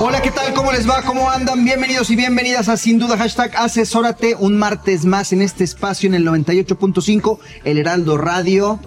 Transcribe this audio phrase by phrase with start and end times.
[0.00, 0.54] Hola, ¿qué tal?
[0.54, 1.02] ¿Cómo les va?
[1.02, 1.64] ¿Cómo andan?
[1.64, 6.14] Bienvenidos y bienvenidas a Sin Duda Hashtag Asesórate un martes más en este espacio en
[6.14, 8.78] el 98.5, el Heraldo Radio,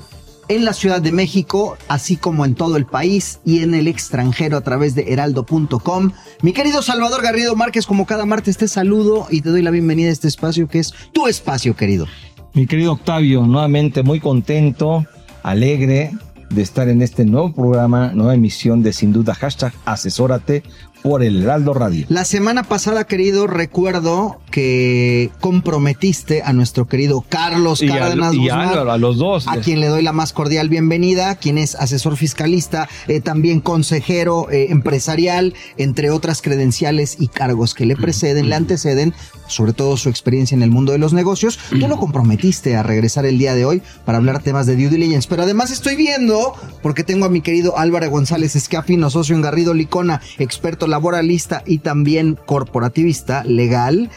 [0.47, 4.55] en la Ciudad de México, así como en todo el país y en el extranjero
[4.55, 6.13] a través de heraldo.com.
[6.43, 10.07] Mi querido Salvador Garrido Márquez, como cada martes te saludo y te doy la bienvenida
[10.07, 12.07] a este espacio que es tu espacio, querido.
[12.53, 15.05] Mi querido Octavio, nuevamente muy contento,
[15.43, 16.11] alegre
[16.51, 20.63] de estar en este nuevo programa, nueva emisión de Sin Duda Hashtag Asesórate
[21.03, 22.05] por el Heraldo Radio.
[22.09, 28.49] La semana pasada, querido, recuerdo que comprometiste a nuestro querido Carlos Y a- Cárdenas y
[28.49, 29.47] a Guzmán, Álvaro, a los dos.
[29.47, 34.49] a quien le doy la más cordial bienvenida, quien es asesor fiscalista, eh, también consejero
[34.51, 39.13] eh, empresarial, entre otras credenciales y cargos que le preceden, le anteceden,
[39.51, 41.59] sobre todo su experiencia en el mundo de los negocios.
[41.69, 45.27] Tú lo comprometiste a regresar el día de hoy para hablar temas de due diligence,
[45.29, 49.73] pero además estoy viendo, porque tengo a mi querido Álvaro González Escafino, socio en Garrido
[49.73, 54.09] Licona, experto laboralista y también corporativista legal,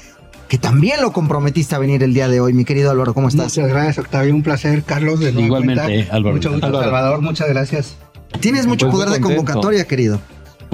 [0.48, 2.53] que también lo comprometiste a venir el día de hoy.
[2.53, 3.56] Mi querido Álvaro, ¿cómo estás?
[3.56, 4.34] Muchas gracias, Octavio.
[4.34, 5.20] Un placer, Carlos.
[5.20, 6.14] De Igualmente, cuenta.
[6.14, 6.36] Álvaro.
[6.36, 6.84] Mucho gusto, Álvaro.
[6.84, 7.22] Salvador.
[7.22, 7.97] Muchas gracias.
[8.41, 10.20] Tienes mucho Pues muy poder de convocatoria, querido.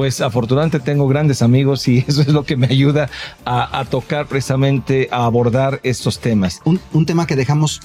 [0.00, 3.10] Pues afortunadamente tengo grandes amigos y eso es lo que me ayuda
[3.44, 6.62] a, a tocar precisamente, a abordar estos temas.
[6.64, 7.82] Un, un tema que dejamos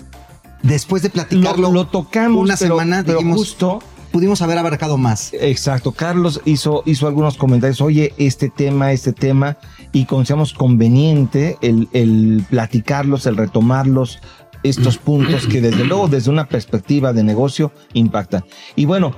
[0.63, 3.79] después de Lo, platicarlo lo tocamos una pero- semana, pero dijimos, justo
[4.13, 5.33] pudimos haber abarcado más.
[5.33, 9.57] Exacto, Carlos hizo, hizo algunos comentarios, oye, este tema, este tema,
[9.91, 14.19] y consideramos conveniente el, el platicarlos, el retomarlos,
[14.63, 18.45] estos puntos que desde luego desde una perspectiva de negocio impactan.
[18.77, 19.13] Y bueno,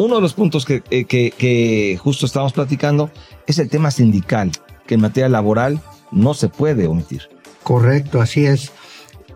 [0.00, 3.10] uno de los puntos que, eh, que, que justo estamos platicando
[3.46, 4.50] es el tema sindical,
[4.86, 5.80] que en materia laboral
[6.10, 7.22] no se puede omitir.
[7.62, 8.72] Correcto, así es.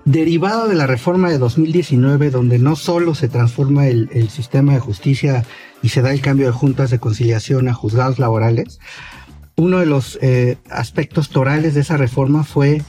[0.06, 4.80] Derivado de la reforma de 2019, donde no solo se transforma el, el sistema de
[4.80, 5.44] justicia
[5.82, 8.80] y se da el cambio de juntas de conciliación a juzgados laborales,
[9.56, 12.82] uno de los eh, aspectos torales de esa reforma fue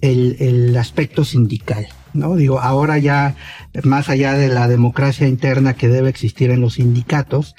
[0.00, 1.86] el, el aspecto sindical.
[2.12, 2.36] ¿No?
[2.36, 3.36] Digo, ahora ya,
[3.84, 7.54] más allá de la democracia interna que debe existir en los sindicatos,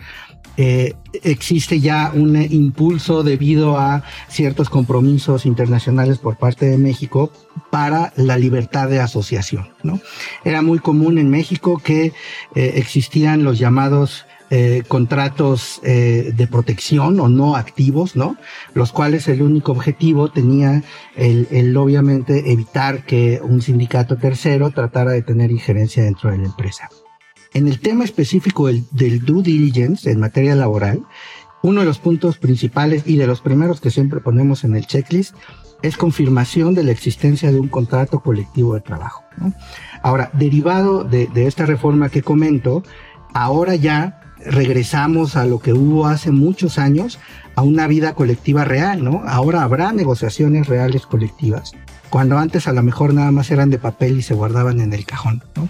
[0.57, 7.31] eh, existe ya un impulso debido a ciertos compromisos internacionales por parte de México
[7.69, 9.69] para la libertad de asociación.
[9.84, 10.00] ¿no?
[10.44, 12.13] Era muy común en México que
[12.56, 18.35] eh, existían los llamados eh, contratos eh, de protección o no activos, ¿no?
[18.73, 20.84] Los cuales el único objetivo tenía
[21.16, 26.47] el, el obviamente evitar que un sindicato tercero tratara de tener injerencia dentro de la
[26.47, 26.89] empresa.
[27.53, 31.01] En el tema específico del, due diligence en materia laboral,
[31.63, 35.33] uno de los puntos principales y de los primeros que siempre ponemos en el checklist
[35.81, 39.23] es confirmación de la existencia de un contrato colectivo de trabajo.
[40.03, 42.83] Ahora, derivado de, de esta reforma que comento,
[43.33, 47.19] ahora ya regresamos a lo que hubo hace muchos años,
[47.56, 49.24] a una vida colectiva real, ¿no?
[49.25, 51.74] Ahora habrá negociaciones reales colectivas,
[52.09, 55.06] cuando antes a lo mejor nada más eran de papel y se guardaban en el
[55.06, 55.69] cajón, ¿no?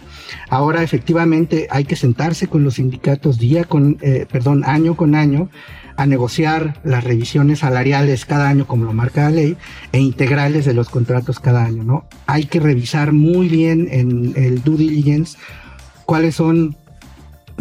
[0.50, 5.50] Ahora efectivamente hay que sentarse con los sindicatos día con, eh, perdón, año con año
[5.98, 9.58] a negociar las revisiones salariales cada año como lo marca la ley
[9.92, 12.06] e integrales de los contratos cada año, ¿no?
[12.26, 15.38] Hay que revisar muy bien en el due diligence
[16.06, 16.76] cuáles son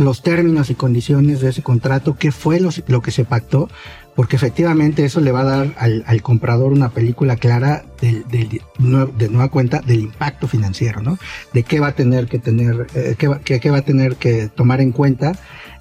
[0.04, 3.68] los términos y condiciones de ese contrato, qué fue lo, lo que se pactó,
[4.16, 9.48] porque efectivamente eso le va a dar al, comprador una película clara del, de nueva
[9.48, 11.18] cuenta del impacto financiero, ¿no?
[11.54, 14.80] De qué va a tener que tener, eh, qué, qué- va a tener que tomar
[14.80, 15.32] en cuenta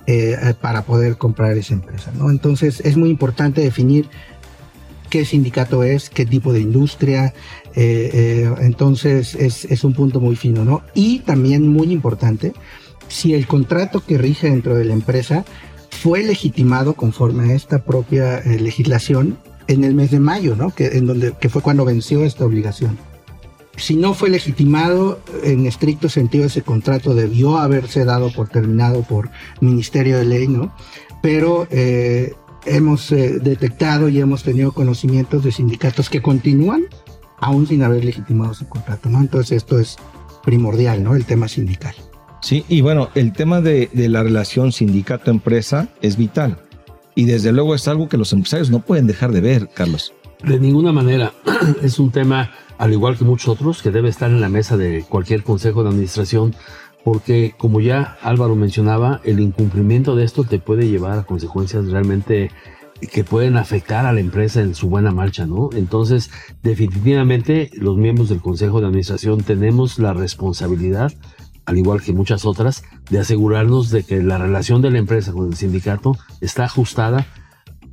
[0.05, 2.29] eh, eh, para poder comprar esa empresa, ¿no?
[2.29, 4.07] Entonces es muy importante definir
[5.09, 7.33] qué sindicato es, qué tipo de industria,
[7.75, 10.81] entonces es, es un punto muy fino, ¿no?
[10.93, 12.53] Y también muy importante,
[13.09, 15.43] si el contrato que rige dentro de la empresa
[15.89, 20.73] fue legitimado conforme a esta propia eh, legislación en el mes de mayo, ¿no?
[20.73, 22.97] Que, en donde, que fue cuando venció esta obligación.
[23.75, 29.29] Si no fue legitimado en estricto sentido ese contrato debió haberse dado por terminado por
[29.61, 30.73] Ministerio de Ley, ¿no?
[31.21, 32.33] Pero eh,
[32.65, 36.85] hemos eh, detectado y hemos tenido conocimientos de sindicatos que continúan
[37.39, 39.09] aún sin haber legitimado su contrato.
[39.09, 39.97] Entonces esto es
[40.43, 41.15] primordial, ¿no?
[41.15, 41.95] El tema sindical.
[42.41, 46.57] Sí, y bueno, el tema de, de la relación sindicato-empresa es vital.
[47.15, 50.13] Y desde luego es algo que los empresarios no pueden dejar de ver, Carlos.
[50.43, 51.33] De ninguna manera.
[51.83, 55.03] Es un tema, al igual que muchos otros, que debe estar en la mesa de
[55.07, 56.55] cualquier consejo de administración,
[57.03, 62.51] porque como ya Álvaro mencionaba, el incumplimiento de esto te puede llevar a consecuencias realmente
[63.11, 65.69] que pueden afectar a la empresa en su buena marcha, ¿no?
[65.73, 66.31] Entonces,
[66.63, 71.13] definitivamente los miembros del Consejo de Administración tenemos la responsabilidad,
[71.69, 75.49] al igual que muchas otras, de asegurarnos de que la relación de la empresa con
[75.49, 77.27] el sindicato está ajustada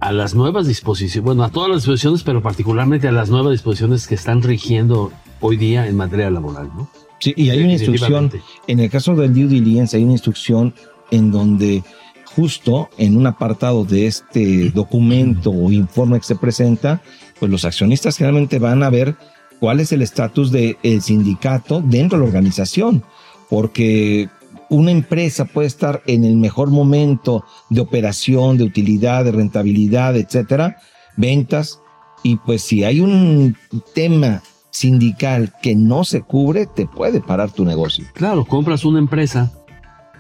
[0.01, 4.07] a las nuevas disposiciones, bueno, a todas las disposiciones, pero particularmente a las nuevas disposiciones
[4.07, 6.89] que están rigiendo hoy día en materia laboral, ¿no?
[7.19, 8.31] Sí, y hay una instrucción,
[8.67, 10.75] en el caso del due diligence, hay una instrucción
[11.11, 11.85] en donde
[12.25, 17.03] justo en un apartado de este documento o informe que se presenta,
[17.39, 19.17] pues los accionistas generalmente van a ver
[19.61, 23.05] cuál es el estatus del sindicato dentro de la organización,
[23.51, 24.29] porque
[24.69, 30.79] una empresa puede estar en el mejor momento de operación, de utilidad, de rentabilidad, etcétera,
[31.17, 31.81] ventas,
[32.23, 33.57] y pues si hay un
[33.95, 38.05] tema sindical que no se cubre, te puede parar tu negocio.
[38.15, 39.53] Claro, compras una empresa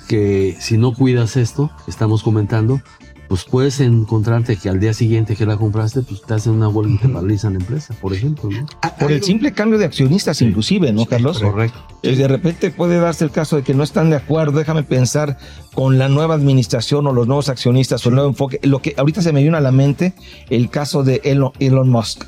[0.08, 2.80] que si no cuidas esto, estamos comentando,
[3.28, 6.94] pues puedes encontrarte que al día siguiente que la compraste, pues te hacen una huelga
[6.94, 8.50] y te paralizan la empresa, por ejemplo.
[8.50, 8.66] ¿no?
[8.98, 11.40] Por el simple cambio de accionistas, inclusive, ¿no, Carlos?
[11.40, 11.78] correcto.
[12.02, 15.38] Y de repente puede darse el caso de que no están de acuerdo, déjame pensar
[15.74, 18.60] con la nueva administración o los nuevos accionistas o el nuevo enfoque.
[18.62, 20.14] Lo que ahorita se me viene a la mente,
[20.48, 22.24] el caso de Elon, Elon Musk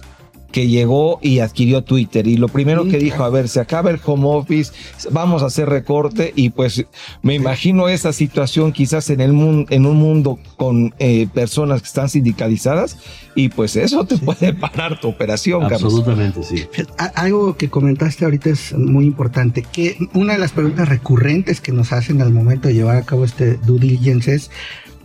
[0.52, 2.26] que llegó y adquirió Twitter.
[2.26, 4.72] Y lo primero que dijo, a ver, se acaba el home office,
[5.10, 6.86] vamos a hacer recorte y pues
[7.22, 11.88] me imagino esa situación quizás en el mundo, en un mundo con eh, personas que
[11.88, 12.96] están sindicalizadas
[13.34, 16.66] y pues eso te puede parar tu operación, Absolutamente, sí.
[17.14, 21.92] Algo que comentaste ahorita es muy importante, que una de las preguntas recurrentes que nos
[21.92, 24.50] hacen al momento de llevar a cabo este due diligence es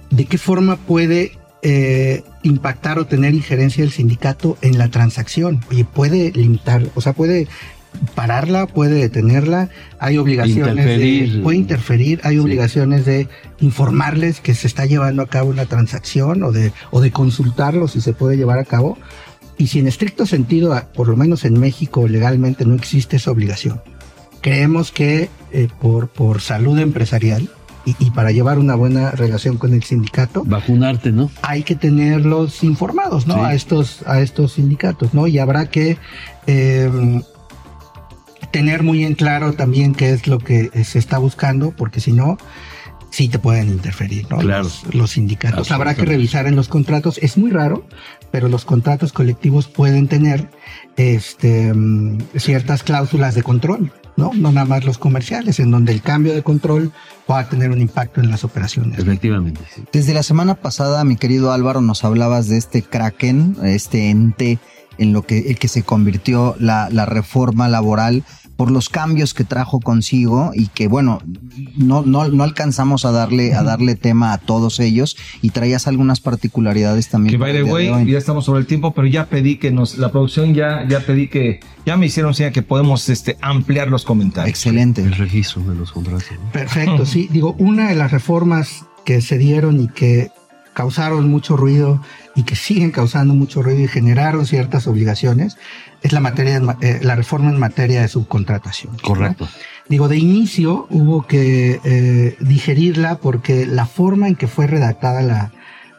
[0.10, 1.34] de qué forma puede
[1.66, 5.62] eh, impactar o tener injerencia del sindicato en la transacción.
[5.72, 7.48] Oye, puede limitar, o sea, puede
[8.16, 13.30] pararla, puede detenerla, hay obligaciones de, puede interferir, hay obligaciones de
[13.62, 18.02] informarles que se está llevando a cabo una transacción o de, o de consultarlo si
[18.02, 18.98] se puede llevar a cabo.
[19.58, 23.82] Y si en estricto sentido, por lo menos en México legalmente no existe esa obligación,
[24.42, 27.48] creemos que eh, por, por salud empresarial,
[27.86, 30.44] y, para llevar una buena relación con el sindicato.
[30.46, 31.30] Vacunarte, ¿no?
[31.42, 33.44] Hay que tenerlos informados, ¿no?
[33.44, 35.28] A estos, a estos sindicatos, ¿no?
[35.28, 35.98] Y habrá que
[36.48, 37.22] em,
[38.52, 42.38] tener muy en claro también qué es lo que se está buscando, porque si no,
[43.10, 44.38] sí te pueden interferir, ¿no?
[44.38, 44.70] Claro.
[44.92, 45.72] Los, sindicatos.
[45.72, 47.20] Habrá que revisar en los contratos.
[47.22, 47.86] Es muy raro,
[48.32, 50.50] pero los contratos colectivos pueden tener
[50.96, 53.92] este, em, ciertas cláusulas de control.
[54.16, 54.32] ¿No?
[54.34, 56.92] No nada más los comerciales, en donde el cambio de control
[57.26, 59.00] pueda tener un impacto en las operaciones.
[59.00, 59.62] Efectivamente.
[59.92, 64.60] Desde la semana pasada, mi querido Álvaro, nos hablabas de este Kraken, este ente
[64.98, 68.24] en lo que, el que se convirtió la, la reforma laboral
[68.56, 71.20] por los cambios que trajo consigo y que bueno,
[71.76, 76.20] no, no, no alcanzamos a darle, a darle tema a todos ellos y traías algunas
[76.20, 77.34] particularidades también.
[77.34, 80.12] Que by the way, ya estamos sobre el tiempo, pero ya pedí que nos, la
[80.12, 84.50] producción ya, ya pedí que, ya me hicieron señal que podemos este, ampliar los comentarios.
[84.50, 85.02] Excelente.
[85.02, 86.26] El registro de los contratos.
[86.52, 87.28] Perfecto, sí.
[87.32, 90.32] Digo, una de las reformas que se dieron y que
[90.74, 92.02] causaron mucho ruido
[92.36, 95.58] y que siguen causando mucho ruido y generaron ciertas obligaciones
[96.02, 98.98] es la materia, eh, la reforma en materia de subcontratación.
[98.98, 99.48] Correcto.
[99.88, 105.52] Digo, de inicio hubo que eh, digerirla porque la forma en que fue redactada la,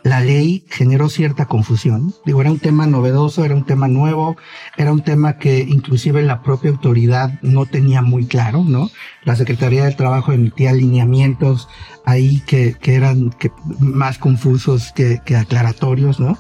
[0.05, 2.15] la ley generó cierta confusión.
[2.27, 4.37] Digo, era un tema novedoso, era un tema nuevo,
[4.77, 8.91] era un tema que inclusive la propia autoridad no tenía muy claro, ¿no?
[9.25, 11.69] La Secretaría del Trabajo emitía lineamientos
[12.05, 13.35] ahí que, que eran
[13.81, 16.39] más confusos que, que aclaratorios, ¿no?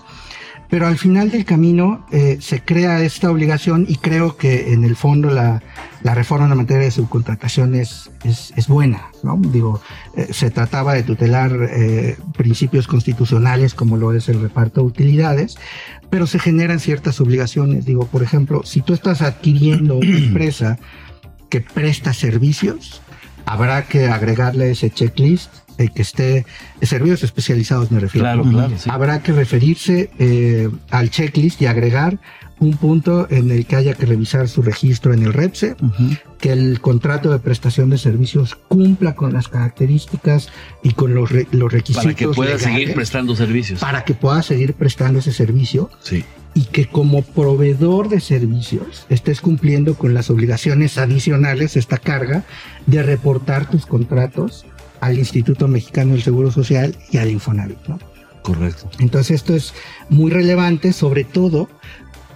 [0.70, 4.96] Pero al final del camino eh, se crea esta obligación y creo que en el
[4.96, 5.62] fondo la,
[6.04, 9.40] la reforma en la materia de subcontratación es, es, buena, ¿no?
[9.40, 9.80] Digo,
[10.16, 15.56] eh, se trataba de tutelar eh, principios constitucionales como lo es el reparto de utilidades,
[16.10, 17.86] pero se generan ciertas obligaciones.
[17.86, 20.78] Digo, por ejemplo, si tú estás adquiriendo una empresa
[21.48, 23.00] que presta servicios,
[23.46, 26.46] habrá que agregarle ese checklist eh, que esté,
[26.82, 28.24] servicios especializados me refiero.
[28.26, 28.74] Claro, claro.
[28.78, 28.88] sí.
[28.90, 32.18] Habrá que referirse eh, al checklist y agregar
[32.60, 35.74] un punto en el que haya que revisar su registro en el REPSE,
[36.38, 40.48] que el contrato de prestación de servicios cumpla con las características
[40.82, 42.04] y con los, re- los requisitos.
[42.04, 43.80] Para que pueda legales seguir prestando servicios.
[43.80, 46.24] Para que pueda seguir prestando ese servicio Sí.
[46.54, 52.44] y que como proveedor de servicios estés cumpliendo con las obligaciones adicionales, esta carga
[52.86, 54.64] de reportar tus contratos
[55.04, 57.78] al Instituto Mexicano del Seguro Social y al Infonavit.
[57.88, 57.98] ¿no?
[58.42, 58.90] Correcto.
[58.98, 59.72] Entonces esto es
[60.08, 61.68] muy relevante, sobre todo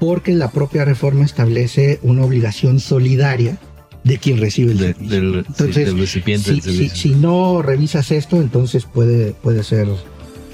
[0.01, 3.59] porque la propia reforma establece una obligación solidaria
[4.05, 5.21] de quien recibe el De- servicio.
[5.21, 6.97] del, sí, Entonces, del recipiente si, del si- servicio.
[6.97, 9.89] si no revisas esto, entonces puede, puede ser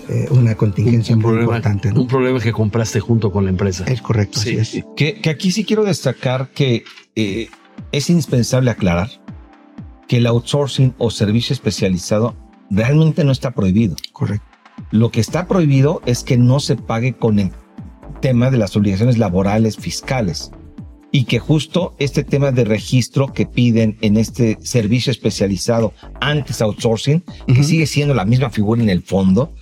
[0.09, 1.93] eh, una contingencia un, muy problema, importante.
[1.93, 2.01] ¿no?
[2.01, 3.85] un problema que compraste junto con la empresa.
[3.87, 4.59] Es correcto, Sí.
[4.59, 4.85] así es.
[4.97, 6.85] Que, que aquí sí quiero destacar que
[7.17, 7.49] eh,
[7.93, 9.11] es indispensable aclarar
[10.09, 12.37] que el outsourcing o servicio especializado
[12.71, 13.97] realmente no está prohibido.
[14.13, 14.47] Correcto.
[14.91, 17.53] Lo que está prohibido es que no se pague con el
[18.21, 20.51] tema de las obligaciones laborales fiscales
[21.13, 27.23] y que justo este tema de registro que piden en este servicio especializado antes outsourcing,
[27.47, 29.55] que sigue siendo la misma figura en el fondo,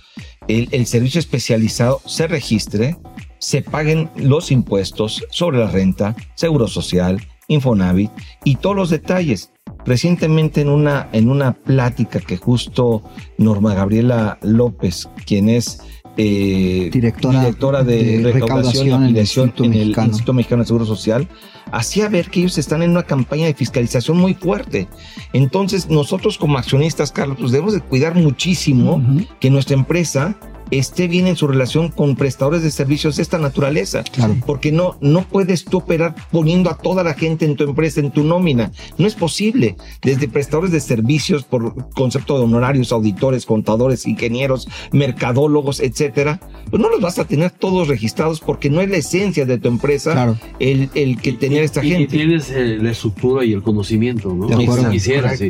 [0.47, 2.97] el, el servicio especializado se registre,
[3.37, 8.11] se paguen los impuestos sobre la renta, seguro social, Infonavit
[8.43, 9.52] y todos los detalles.
[9.85, 13.03] Recientemente en una, en una plática que justo
[13.37, 15.81] Norma Gabriela López, quien es
[16.15, 20.07] eh, Directora directora de, de recaudación y en el Instituto en el Mexicano.
[20.07, 21.27] Instituto Mexicano de Seguro Social,
[21.71, 24.87] hacía ver que ellos están en una campaña de fiscalización muy fuerte.
[25.33, 29.01] Entonces, nosotros como accionistas, Carlos, pues debemos de cuidar muchísimo
[29.39, 30.37] que nuestra empresa
[30.77, 34.03] esté bien en su relación con prestadores de servicios de esta naturaleza.
[34.03, 34.35] Claro.
[34.45, 38.11] Porque no, no puedes tú operar poniendo a toda la gente en tu empresa, en
[38.11, 38.71] tu nómina.
[38.97, 39.75] No es posible.
[40.01, 46.39] Desde prestadores de servicios por concepto de honorarios, auditores, contadores, ingenieros, mercadólogos, etcétera,
[46.69, 49.67] pues no los vas a tener todos registrados porque no es la esencia de tu
[49.67, 50.37] empresa Claro.
[50.59, 52.07] el, el que tener esta Y- y gente.
[52.17, 54.47] tienes eh, la estructura y el conocimiento, ¿no?
[54.47, 54.85] De acuerdo.
[54.85, 55.49] Si quisiera, sí.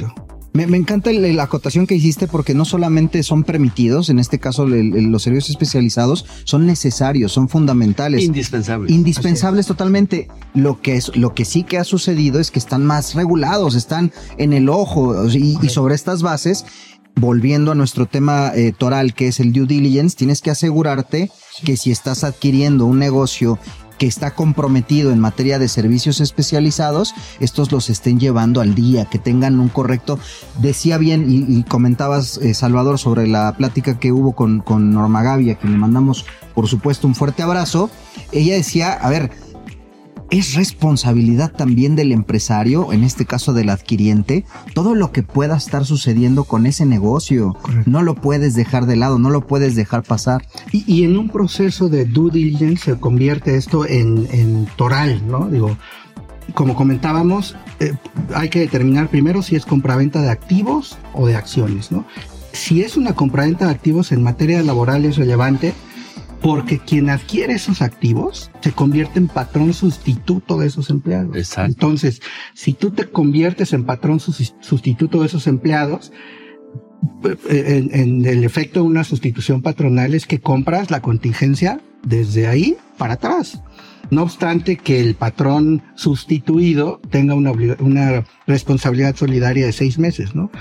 [0.53, 4.39] Me, me encanta el- la acotación que hiciste porque no solamente son permitidos, en este
[4.39, 8.24] caso el- el- los servicios especializados, son necesarios, son fundamentales.
[8.24, 8.91] Indispensable.
[8.91, 10.27] indispensables totalmente.
[10.53, 14.12] Lo que es, lo que sí que ha sucedido es que están más regulados, están
[14.38, 16.65] en el ojo y, y sobre estas bases.
[17.15, 21.29] Volviendo a nuestro tema eh, toral, que es el due diligence, tienes que asegurarte
[21.63, 23.60] que si estás adquiriendo un negocio
[24.03, 29.17] que está comprometido en materia de servicios especializados, estos los estén llevando al día, que
[29.17, 30.19] tengan un correcto.
[30.60, 35.51] Decía bien y, comentabas, eh, Salvador, sobre la plática que hubo con, con Norma Gaby,
[35.51, 37.89] a quien le mandamos, por supuesto, un fuerte abrazo.
[38.33, 39.31] Ella decía, a ver,
[40.33, 45.85] es responsabilidad también del empresario, en este caso del adquiriente, todo lo que pueda estar
[45.85, 47.53] sucediendo con ese negocio.
[47.61, 47.91] Correcto.
[47.91, 50.43] No lo puedes dejar de lado, no lo puedes dejar pasar.
[50.71, 55.47] Y, y en un proceso de due diligence se convierte esto en, en toral, ¿no?
[55.49, 55.77] Digo,
[56.55, 57.93] como comentábamos, eh,
[58.33, 62.05] hay que determinar primero si es compraventa de activos o de acciones, ¿no?
[62.53, 65.75] Si es una compraventa de activos en materia laboral es relevante
[66.43, 71.35] porque quien adquiere esos activos se convierte en patrón sustituto de esos empleados.
[71.38, 71.71] Exacto.
[71.71, 72.21] Entonces,
[72.53, 76.12] si tú te conviertes en patrón sus- sustituto de esos empleados,
[77.50, 82.75] en, en el efecto de una sustitución patronal es que compras la contingencia desde ahí
[82.97, 83.62] para atrás.
[84.12, 90.51] No obstante que el patrón sustituido tenga una responsabilidad solidaria de seis meses, ¿no?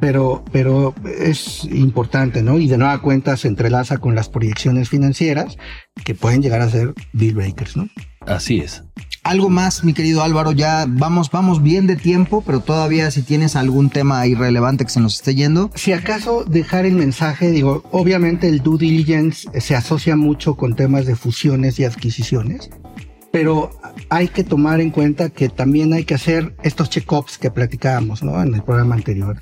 [0.00, 2.58] Pero, pero es importante, ¿no?
[2.58, 5.56] Y de nueva cuenta se entrelaza con las proyecciones financieras
[6.04, 7.88] que pueden llegar a ser deal breakers, ¿no?
[8.26, 8.82] Así es.
[9.22, 13.56] Algo más, mi querido Álvaro, ya vamos, vamos bien de tiempo, pero todavía si tienes
[13.56, 15.70] algún tema irrelevante que se nos esté yendo.
[15.74, 21.06] Si acaso dejar el mensaje, digo, obviamente el due diligence se asocia mucho con temas
[21.06, 22.70] de fusiones y adquisiciones,
[23.38, 23.70] pero
[24.08, 28.42] hay que tomar en cuenta que también hay que hacer estos check-ups que platicábamos, ¿no?
[28.42, 29.36] En el programa anterior.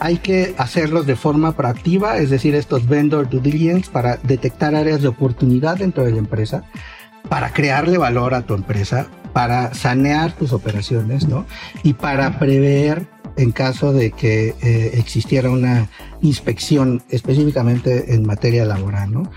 [0.00, 5.00] Hay que hacerlos de forma proactiva, es decir, estos vendor due diligence para detectar áreas
[5.00, 6.64] de oportunidad dentro de la empresa,
[7.28, 11.46] para crearle valor a tu empresa, para sanear tus operaciones, ¿no?
[11.84, 13.06] Y para prever
[13.36, 15.88] en caso de que eh, existiera una
[16.20, 19.30] inspección específicamente en materia laboral, ¿no?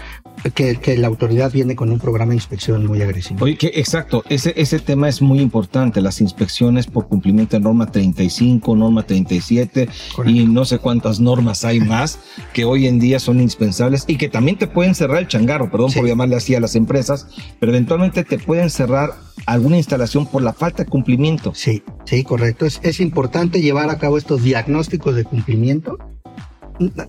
[0.54, 3.44] Que, que la autoridad viene con un programa de inspección muy agresivo.
[3.44, 7.92] Oye, que exacto, ese, ese tema es muy importante, las inspecciones por cumplimiento de norma
[7.92, 9.90] 35, norma 37
[10.26, 12.20] y no sé cuántas normas hay más
[12.54, 15.90] que hoy en día son indispensables y que también te pueden cerrar el changarro, perdón
[15.90, 16.00] Sí.
[16.00, 17.28] por llamarle así a las empresas,
[17.60, 19.16] pero eventualmente te pueden cerrar
[19.48, 21.52] alguna instalación por la falta de cumplimiento.
[21.56, 22.66] Sí, sí, correcto.
[22.66, 25.98] Es, es importante llevar a cabo estos diagnósticos de cumplimiento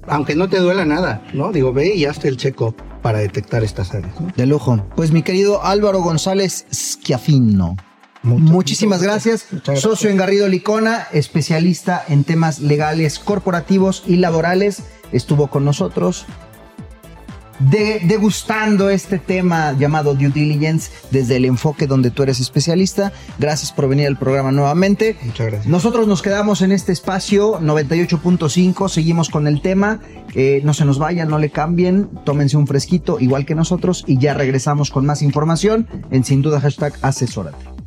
[0.06, 1.52] aunque no te duela nada, ¿no?
[1.52, 4.14] Digo, ve y hazte el check-up para detectar estas áreas.
[4.36, 4.84] De lujo.
[4.96, 7.76] Pues mi querido Álvaro González Schiafino.
[8.22, 9.46] Muchísimas gracias.
[9.76, 16.26] Socio en Garrido Licona, especialista en temas legales, corporativos y laborales, estuvo con nosotros
[17.58, 23.12] degustando este tema llamado due diligence desde el enfoque donde tú eres especialista.
[23.38, 25.16] Gracias por venir al programa nuevamente.
[25.22, 25.66] Muchas gracias.
[25.66, 30.00] Nosotros nos quedamos en este espacio 98.5, seguimos con el tema.
[30.34, 34.18] Eh, no se nos vayan, no le cambien, tómense un fresquito igual que nosotros y
[34.18, 37.78] ya regresamos con más información en sin duda hashtag asesórate.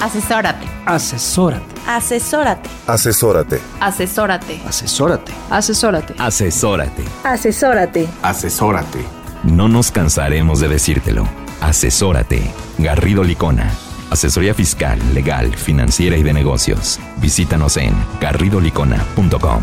[0.00, 0.64] Asesórate.
[0.86, 1.66] Asesórate.
[1.86, 2.70] Asesórate.
[2.86, 3.60] Asesórate.
[3.80, 4.54] Asesórate.
[4.64, 5.34] Asesórate.
[5.50, 6.14] Asesórate.
[6.18, 7.04] Asesórate.
[7.24, 8.08] Asesórate.
[8.22, 9.17] Asesórate.
[9.44, 11.28] No nos cansaremos de decírtelo.
[11.60, 12.50] Asesórate.
[12.78, 13.72] Garrido Licona.
[14.10, 16.98] Asesoría fiscal, legal, financiera y de negocios.
[17.20, 19.60] Visítanos en garridolicona.com.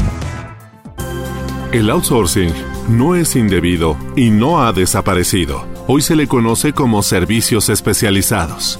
[1.72, 2.54] El outsourcing
[2.88, 5.66] no es indebido y no ha desaparecido.
[5.88, 8.80] Hoy se le conoce como servicios especializados.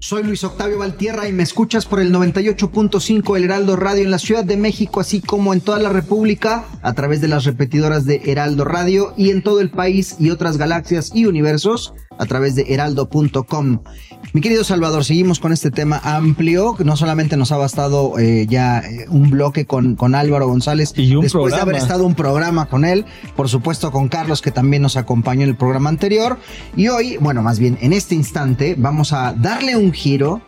[0.00, 4.18] soy Luis Octavio Valtierra y me escuchas por el 98.5 El Heraldo Radio en la
[4.18, 8.22] Ciudad de México, así como en toda la República, a través de las repetidoras de
[8.24, 12.66] Heraldo Radio y en todo el país y otras galaxias y universos a través de
[12.68, 13.82] heraldo.com.
[14.32, 18.46] Mi querido Salvador, seguimos con este tema amplio, que no solamente nos ha bastado eh,
[18.48, 22.14] ya eh, un bloque con, con Álvaro González, y un después de haber estado un
[22.14, 26.38] programa con él, por supuesto con Carlos, que también nos acompañó en el programa anterior,
[26.76, 30.40] y hoy, bueno, más bien en este instante, vamos a darle un giro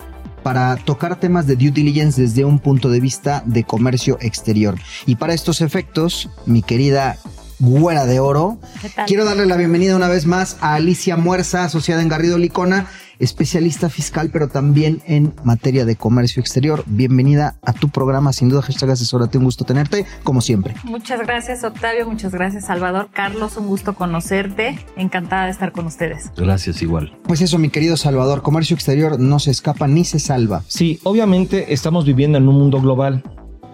[0.43, 4.79] para tocar temas de due diligence desde un punto de vista de comercio exterior.
[5.07, 7.19] Y para estos efectos, mi querida
[7.59, 8.59] Güera de Oro.
[9.07, 12.87] Quiero darle la bienvenida una vez más a Alicia Muerza, asociada en Garrido Licona,
[13.19, 16.85] especialista fiscal, pero también en materia de comercio exterior.
[16.87, 20.75] Bienvenida a tu programa, sin duda, hashtag asesórate, un gusto tenerte, como siempre.
[20.85, 23.09] Muchas gracias, Octavio, muchas gracias, Salvador.
[23.13, 26.31] Carlos, un gusto conocerte, encantada de estar con ustedes.
[26.37, 27.19] Gracias, igual.
[27.25, 30.63] Pues eso, mi querido Salvador, comercio exterior no se escapa ni se salva.
[30.69, 33.25] Sí, obviamente estamos viviendo en un mundo global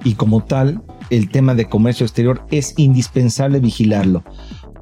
[0.05, 0.83] y como tal,
[1.17, 4.25] el tema de comercio exterior es indispensable vigilarlo.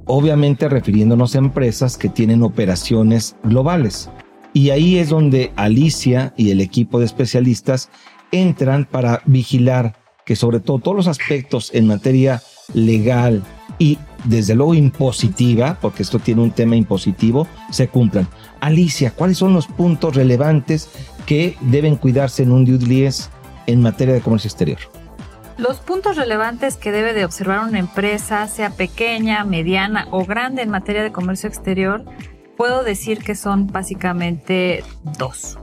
[0.06, 4.10] Obviamente refiriéndonos a empresas que tienen operaciones globales.
[4.54, 7.90] Y ahí es donde Alicia y el equipo de especialistas
[8.32, 12.42] entran para vigilar que sobre todo todos los aspectos en materia
[12.72, 13.42] legal
[13.78, 18.28] y desde luego impositiva, porque esto tiene un tema impositivo, se cumplan.
[18.60, 20.88] Alicia, ¿cuáles son los puntos relevantes
[21.26, 23.24] que deben cuidarse en un due diligence
[23.66, 24.78] en materia de comercio exterior?
[25.62, 30.70] Los puntos relevantes que debe de observar una empresa, sea pequeña, mediana o grande en
[30.70, 32.04] materia de comercio exterior,
[32.56, 34.82] puedo decir que son básicamente
[35.16, 35.60] dos.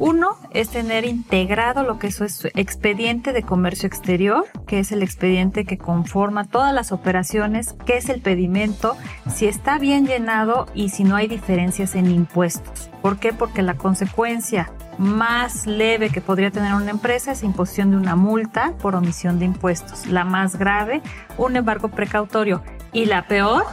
[0.00, 5.02] Uno es tener integrado lo que es su expediente de comercio exterior, que es el
[5.02, 8.96] expediente que conforma todas las operaciones, qué es el pedimento,
[9.28, 12.90] si está bien llenado y si no hay diferencias en impuestos.
[13.02, 13.32] ¿Por qué?
[13.32, 18.74] Porque la consecuencia más leve que podría tener una empresa es imposición de una multa
[18.80, 20.06] por omisión de impuestos.
[20.06, 21.02] La más grave,
[21.38, 22.62] un embargo precautorio.
[22.92, 23.64] Y la peor,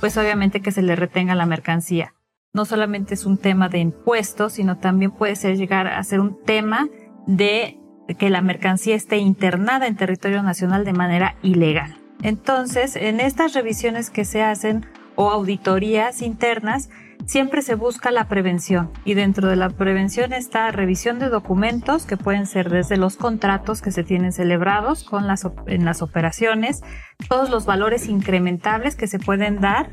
[0.00, 2.14] pues obviamente que se le retenga la mercancía.
[2.56, 6.42] No solamente es un tema de impuestos, sino también puede ser llegar a ser un
[6.42, 6.88] tema
[7.26, 7.78] de
[8.18, 11.98] que la mercancía esté internada en territorio nacional de manera ilegal.
[12.22, 16.88] Entonces, en estas revisiones que se hacen o auditorías internas,
[17.24, 22.16] siempre se busca la prevención y dentro de la prevención está revisión de documentos que
[22.16, 26.82] pueden ser desde los contratos que se tienen celebrados con las, en las operaciones,
[27.28, 29.90] todos los valores incrementables que se pueden dar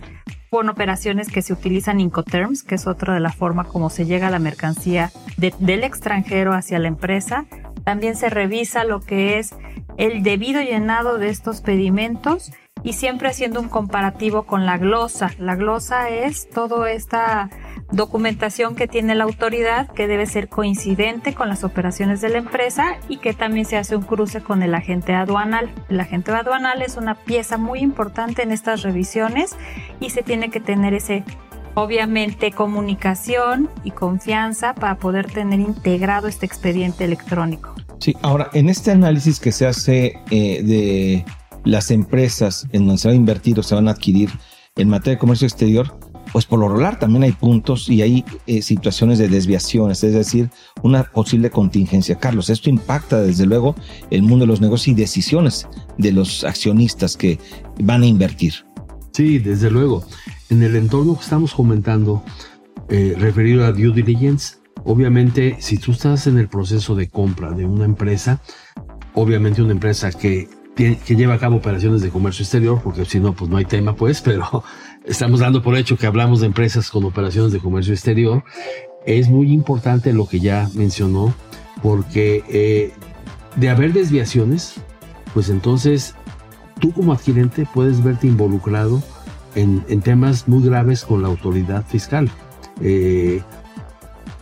[0.50, 4.28] con operaciones que se utilizan Incoterms, que es otra de la forma como se llega
[4.28, 7.46] a la mercancía del extranjero hacia la empresa.
[7.84, 9.56] También se revisa lo que es
[9.98, 12.52] el debido llenado de estos pedimentos
[12.84, 15.32] y siempre haciendo un comparativo con la glosa.
[15.40, 17.50] La glosa es toda esta
[17.92, 22.98] documentación que tiene la autoridad que debe ser coincidente con las operaciones de la empresa
[23.08, 25.72] y que también se hace un cruce con el agente aduanal.
[25.90, 29.56] El agente aduanal es una pieza muy importante en estas revisiones
[30.00, 31.24] y se tiene que tener ese
[31.76, 37.74] obviamente comunicación y confianza para poder tener integrado este expediente electrónico.
[38.00, 41.26] Sí, ahora en este análisis que se hace eh, de
[41.64, 44.30] las empresas en donde se va a invertir o se van a adquirir
[44.76, 45.98] en materia de comercio exterior,
[46.32, 50.50] pues por lo regular también hay puntos y hay eh, situaciones de desviaciones, es decir,
[50.82, 52.16] una posible contingencia.
[52.16, 53.76] Carlos, esto impacta desde luego
[54.10, 57.40] el mundo de los negocios y decisiones de los accionistas que
[57.80, 58.54] van a invertir.
[59.12, 60.04] Sí, desde luego.
[60.50, 62.24] En el entorno que estamos comentando,
[62.90, 67.66] eh, referido a due diligence, obviamente si tú estás en el proceso de compra de
[67.66, 68.42] una empresa,
[69.14, 73.34] obviamente una empresa que, que lleva a cabo operaciones de comercio exterior, porque si no,
[73.34, 74.64] pues no hay tema, pues, pero
[75.06, 78.44] estamos dando por hecho que hablamos de empresas con operaciones de comercio exterior,
[79.06, 81.34] es muy importante lo que ya mencionó,
[81.82, 82.92] porque eh,
[83.56, 84.76] de haber desviaciones,
[85.34, 86.16] pues entonces
[86.80, 89.04] tú como adquirente puedes verte involucrado
[89.56, 92.30] en, temas muy graves con la autoridad fiscal.
[92.82, 93.42] Eh,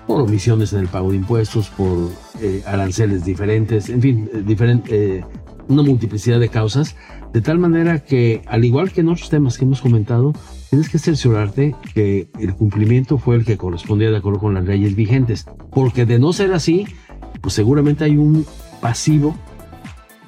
[0.08, 2.10] por omisiones en el pago de impuestos, por
[2.42, 5.24] eh, aranceles diferentes, en fin, diferente,
[5.72, 6.96] una multiplicidad de causas
[7.34, 10.34] de tal manera que, al igual que en otros temas que hemos comentado,
[10.70, 14.96] tienes que cerciorarte que el cumplimiento fue el que correspondía de acuerdo con las leyes
[14.96, 15.46] vigentes.
[15.72, 16.88] Porque de no ser así,
[17.40, 18.46] pues seguramente hay un
[18.82, 19.36] pasivo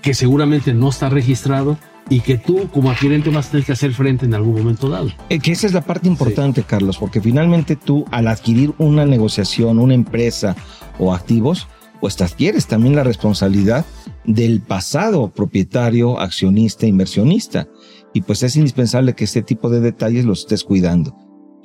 [0.01, 1.77] que seguramente no está registrado
[2.09, 5.09] y que tú como adquirente vas a tener que hacer frente en algún momento dado.
[5.29, 9.79] Eh, que esa es la parte importante, Carlos, porque finalmente tú al adquirir una negociación,
[9.79, 10.55] una empresa
[10.99, 11.67] o activos,
[11.99, 13.85] pues te adquieres también la responsabilidad
[14.25, 17.67] del pasado propietario, accionista, inversionista.
[18.13, 21.15] Y pues es indispensable que este tipo de detalles los estés cuidando.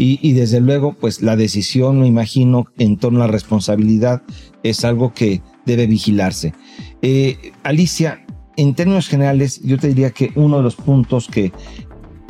[0.00, 4.22] Y, desde luego, pues la decisión, me imagino, en torno a la responsabilidad
[4.62, 6.54] es algo que debe vigilarse.
[7.02, 8.24] Eh, Alicia,
[8.56, 11.50] en términos generales, yo te diría que uno de los puntos que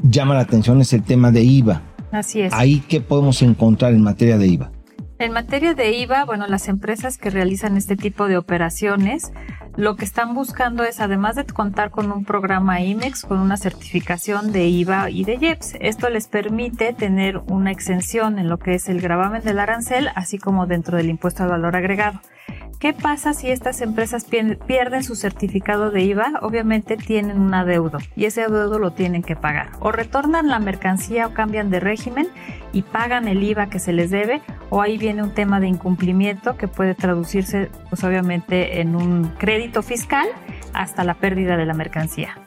[0.03, 1.83] llama la atención es el tema de IVA.
[2.11, 2.55] Así es.
[2.55, 4.73] Ahí, ¿qué podemos encontrar en materia de IVA?
[5.21, 9.33] En materia de IVA, bueno, las empresas que realizan este tipo de operaciones,
[9.77, 14.53] lo que están buscando es, además de contar con un programa IMEX, con una certificación
[14.53, 15.75] de IVA y de IEPS.
[15.81, 20.39] Esto les permite tener una exención en lo que es el gravamen del arancel, así
[20.39, 22.21] como dentro del impuesto al valor agregado.
[22.79, 26.35] ¿Qué pasa si estas empresas pierden su certificado de IVA?
[26.43, 29.73] Obviamente tienen un adeudo y ese adeudo lo tienen que pagar.
[29.81, 32.29] O retornan la mercancía o cambian de régimen
[32.73, 36.57] y pagan el IVA que se les debe o ahí viene un tema de incumplimiento
[36.57, 40.29] que puede traducirse pues obviamente en un crédito fiscal
[40.73, 42.39] hasta la pérdida de la mercancía.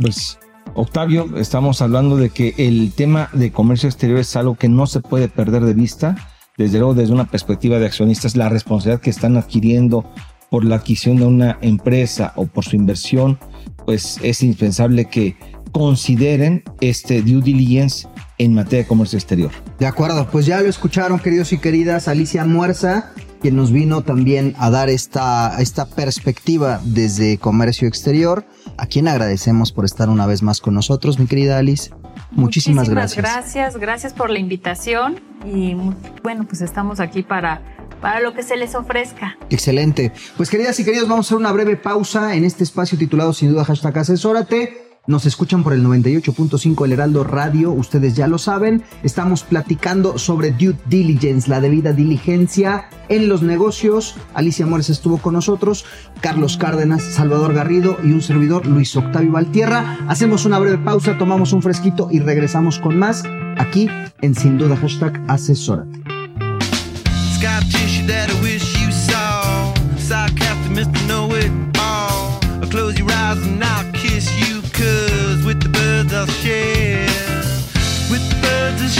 [0.00, 0.38] Pues
[0.72, 5.00] Octavio, estamos hablando de que el tema de comercio exterior es algo que no se
[5.00, 6.16] puede perder de vista
[6.56, 10.10] desde luego desde una perspectiva de accionistas, la responsabilidad que están adquiriendo
[10.50, 13.38] por la adquisición de una empresa o por su inversión,
[13.84, 15.36] pues es indispensable que
[15.72, 19.50] consideren este due diligence en materia de comercio exterior.
[19.78, 24.54] De acuerdo, pues ya lo escucharon queridos y queridas, Alicia Muerza, quien nos vino también
[24.58, 30.42] a dar esta, esta perspectiva desde comercio exterior, a quien agradecemos por estar una vez
[30.42, 31.90] más con nosotros, mi querida Alice.
[32.30, 33.24] Muchísimas, gracias.
[33.24, 35.74] Gracias, gracias por la invitación y
[36.22, 37.62] bueno, pues estamos aquí para
[38.00, 39.36] para lo que se les ofrezca.
[39.48, 40.12] Excelente.
[40.36, 43.50] Pues queridas y queridos, vamos a hacer una breve pausa en este espacio titulado sin
[43.50, 44.85] duda hashtag asesórate.
[45.06, 48.82] Nos escuchan por el 98.5 El Heraldo Radio, ustedes ya lo saben.
[49.04, 54.16] Estamos platicando sobre due diligence, la debida diligencia en los negocios.
[54.34, 55.84] Alicia Mores estuvo con nosotros,
[56.20, 59.98] Carlos Cárdenas, Salvador Garrido y un servidor, Luis Octavio Valtierra.
[60.08, 63.22] Hacemos una breve pausa, tomamos un fresquito y regresamos con más
[63.58, 63.88] aquí
[64.22, 66.02] en Sin Duda Hashtag Asesórate.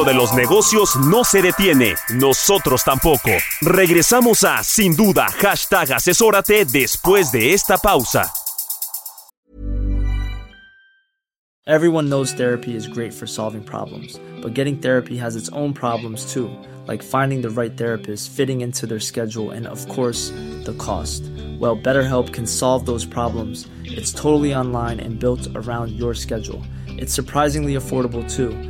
[0.00, 3.30] mundo de los negocios no se detiene, nosotros tampoco.
[3.60, 8.30] Regresamos a Sin Duda, hashtag asesórate después de esta pausa.
[11.66, 16.32] Everyone knows therapy is great for solving problems, but getting therapy has its own problems
[16.32, 16.50] too,
[16.88, 20.30] like finding the right therapist, fitting into their schedule, and of course,
[20.64, 21.22] the cost.
[21.60, 23.68] Well, BetterHelp can solve those problems.
[23.84, 26.62] It's totally online and built around your schedule.
[26.88, 28.69] It's surprisingly affordable too.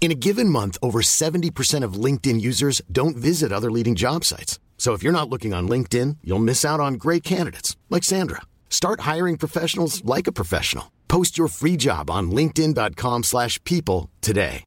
[0.00, 4.60] In a given month, over 70% of LinkedIn users don't visit other leading job sites.
[4.78, 8.42] So if you're not looking on LinkedIn, you'll miss out on great candidates like Sandra.
[8.70, 10.92] Start hiring professionals like a professional.
[11.08, 14.62] Post your free job on linkedin.com/people slash people today.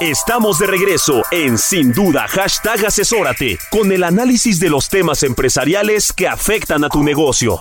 [0.00, 6.12] Estamos de regreso en Sin Duda, hashtag asesórate, con el análisis de los temas empresariales
[6.12, 7.58] que afectan a tu negocio.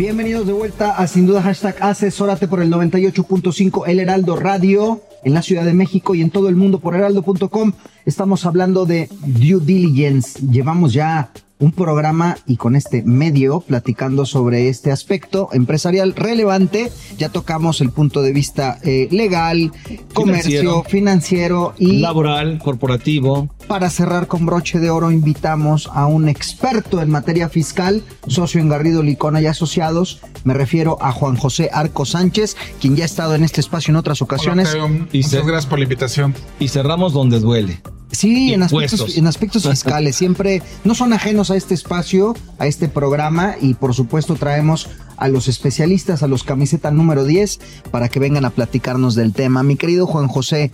[0.00, 5.34] Bienvenidos de vuelta a Sin Duda Hashtag Asesórate por el 98.5 El Heraldo Radio en
[5.34, 7.74] la Ciudad de México y en todo el mundo por heraldo.com.
[8.06, 10.40] Estamos hablando de due diligence.
[10.40, 16.90] Llevamos ya un programa y con este medio platicando sobre este aspecto empresarial relevante.
[17.18, 19.70] Ya tocamos el punto de vista eh, legal,
[20.14, 23.48] comercio, financiero, y laboral, corporativo.
[23.68, 28.68] para cerrar con broche de oro invitamos a un experto en materia fiscal, socio en
[28.68, 30.20] Garrido Licona y Asociados.
[30.44, 33.96] Me refiero a Juan José Arco Sánchez, quien ya ha estado en este espacio en
[33.96, 34.74] otras ocasiones.
[35.12, 36.34] Muchas gracias por la invitación.
[36.58, 37.80] Y cerramos donde duele.
[38.12, 40.16] Sí, en aspectos, en aspectos fiscales.
[40.16, 45.28] Siempre no son ajenos a este espacio, a este programa y por supuesto traemos a
[45.28, 49.62] los especialistas, a los camiseta número 10, para que vengan a platicarnos del tema.
[49.62, 50.72] Mi querido Juan José,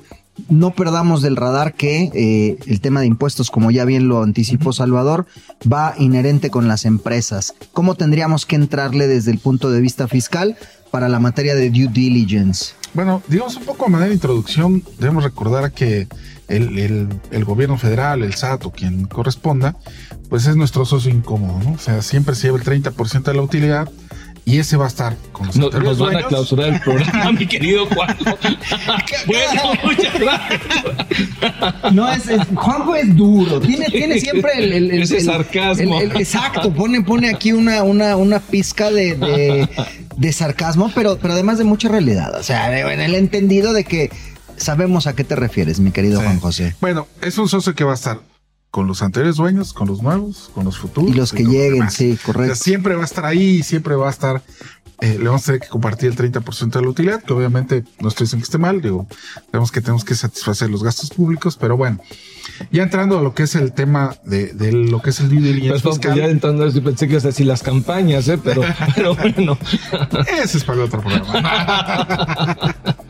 [0.48, 4.72] no perdamos del radar que eh, el tema de impuestos, como ya bien lo anticipó
[4.72, 5.26] Salvador,
[5.70, 7.54] va inherente con las empresas.
[7.72, 10.56] ¿Cómo tendríamos que entrarle desde el punto de vista fiscal
[10.90, 12.75] para la materia de due diligence?
[12.96, 16.08] Bueno, digamos un poco a manera de introducción, debemos recordar que
[16.48, 19.76] el, el- el gobierno federal, el SAT o quien corresponda,
[20.30, 21.72] pues es nuestro socio incómodo, ¿no?
[21.74, 23.88] O sea, siempre se lleva el 30% de la utilidad
[24.46, 27.32] y ese va a estar con los Nos, anteriores nos van a clausurar el programa,
[27.38, 28.16] mi querido Juan.
[29.26, 30.60] bueno, muchas gracias.
[31.92, 36.00] No, es, es- Juanjo es duro, tiene, tiene siempre el, el- el- Ese el- sarcasmo.
[36.00, 39.68] el- el- exacto, pone, pone aquí una, una, una pizca de, de,
[40.16, 42.34] de sarcasmo, pero, pero además de mucha realidad.
[42.38, 44.10] O sea, en el entendido de que
[44.56, 46.74] sabemos a qué te refieres, mi querido Juan José.
[46.80, 48.20] Bueno, es un socio que va a estar
[48.70, 51.10] con los anteriores dueños, con los nuevos, con los futuros.
[51.10, 51.94] Y los que lleguen, demás.
[51.94, 52.54] sí, O sea, correcto.
[52.56, 54.42] siempre va a estar ahí, siempre va a estar.
[55.00, 58.08] Eh, le vamos a tener que compartir el 30% de la utilidad, que obviamente no
[58.08, 59.06] estoy diciendo que esté mal, digo,
[59.50, 61.98] tenemos que tenemos que satisfacer los gastos públicos, pero bueno,
[62.72, 65.40] ya entrando a lo que es el tema de, de lo que es el due
[65.40, 66.12] diligence Perdón, fiscal.
[66.12, 68.38] pues ya entrando pensé que ibas a decir las campañas, ¿eh?
[68.42, 68.62] pero,
[68.94, 69.58] pero bueno.
[70.42, 72.56] Ese es para el otro programa.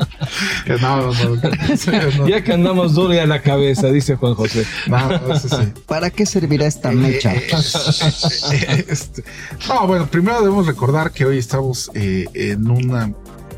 [0.64, 2.29] Que no, no, no, no.
[2.29, 4.66] Ya que andamos duro y a la cabeza, dice Juan José.
[4.87, 5.72] No, eso sí.
[5.87, 7.35] ¿Para qué servirá esta mecha?
[8.88, 9.25] Este,
[9.68, 13.12] no, bueno, primero debemos recordar que hoy estamos eh, en una,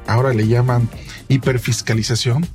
[0.06, 0.88] ahora le llaman
[1.28, 2.46] hiperfiscalización,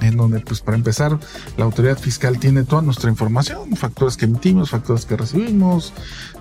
[0.00, 1.18] en donde, pues, para empezar,
[1.56, 5.92] la autoridad fiscal tiene toda nuestra información, factores que emitimos, factores que recibimos,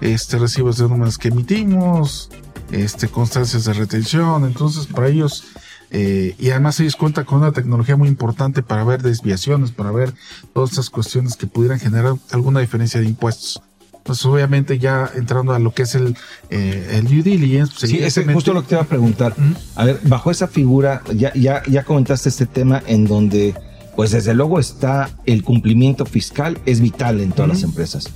[0.01, 2.29] este, recibos de números que emitimos,
[2.71, 5.43] este, constancias de retención, entonces, para ellos,
[5.91, 10.13] eh, y además ellos cuentan con una tecnología muy importante para ver desviaciones, para ver
[10.53, 13.61] todas estas cuestiones que pudieran generar alguna diferencia de impuestos.
[13.97, 16.15] Entonces, obviamente, ya entrando a lo que es el,
[16.49, 19.35] eh, el due diligence, pues, Sí, es justo lo que te iba a preguntar.
[19.75, 23.53] A ver, bajo esa figura, ya, ya, ya comentaste este tema en donde,
[23.95, 28.09] pues desde luego está el cumplimiento fiscal, es vital en todas las empresas.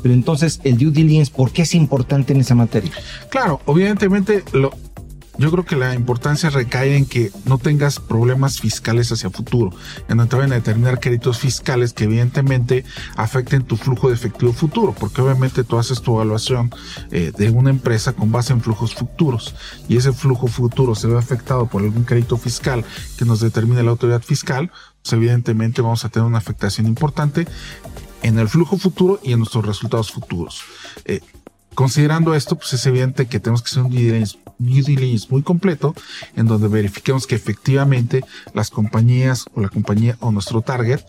[0.00, 2.92] Pero entonces, el due diligence, ¿por qué es importante en esa materia?
[3.28, 4.72] Claro, evidentemente lo,
[5.38, 9.70] yo creo que la importancia recae en que no tengas problemas fiscales hacia futuro,
[10.08, 12.84] en donde te vayan a determinar créditos fiscales que evidentemente
[13.16, 16.70] afecten tu flujo de efectivo futuro, porque obviamente tú haces tu evaluación
[17.10, 19.54] eh, de una empresa con base en flujos futuros
[19.88, 22.84] y ese flujo futuro se ve afectado por algún crédito fiscal
[23.16, 24.70] que nos determine la autoridad fiscal,
[25.02, 27.46] pues evidentemente vamos a tener una afectación importante
[28.22, 30.62] en el flujo futuro y en nuestros resultados futuros.
[31.04, 31.20] Eh,
[31.74, 35.94] considerando esto, pues es evidente que tenemos que hacer un due diligence, muy completo
[36.36, 41.00] en donde verifiquemos que efectivamente las compañías o la compañía o nuestro target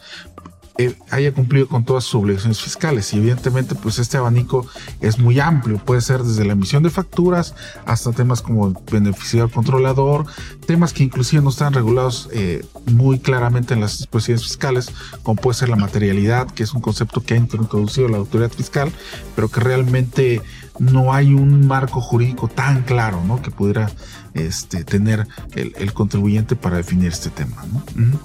[0.79, 4.65] eh, haya cumplido con todas sus obligaciones fiscales y evidentemente pues este abanico
[5.01, 7.53] es muy amplio puede ser desde la emisión de facturas
[7.85, 10.25] hasta temas como el beneficiario controlador
[10.65, 15.59] temas que inclusive no están regulados eh, muy claramente en las disposiciones fiscales como puede
[15.59, 18.91] ser la materialidad que es un concepto que ha introducido la autoridad fiscal
[19.35, 20.41] pero que realmente
[20.79, 23.43] no hay un marco jurídico tan claro ¿no?
[23.43, 23.91] que pudiera
[24.33, 28.19] este, tener el, contribuyente para definir este tema ¿no?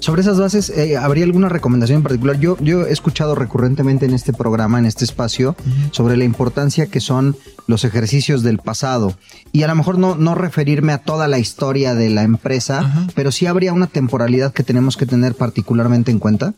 [0.00, 2.38] Sobre esas bases, eh, ¿habría alguna recomendación en particular?
[2.38, 5.56] Yo, yo he escuchado recurrentemente en este programa, en este espacio,
[5.92, 9.16] sobre la importancia que son los ejercicios del pasado.
[9.52, 13.32] Y a lo mejor no, no referirme a toda la historia de la empresa, pero
[13.32, 16.54] sí habría una temporalidad que tenemos que tener particularmente en cuenta.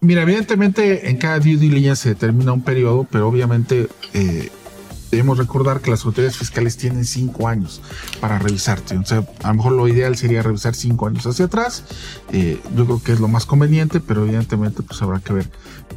[0.00, 4.50] Mira, evidentemente en cada due diligence se determina un periodo, pero obviamente eh,
[5.10, 7.80] debemos recordar que las autoridades fiscales tienen cinco años
[8.20, 8.96] para revisarte.
[8.96, 11.84] O sea, a lo mejor lo ideal sería revisar cinco años hacia atrás.
[12.32, 15.50] Eh, yo creo que es lo más conveniente, pero evidentemente pues habrá que ver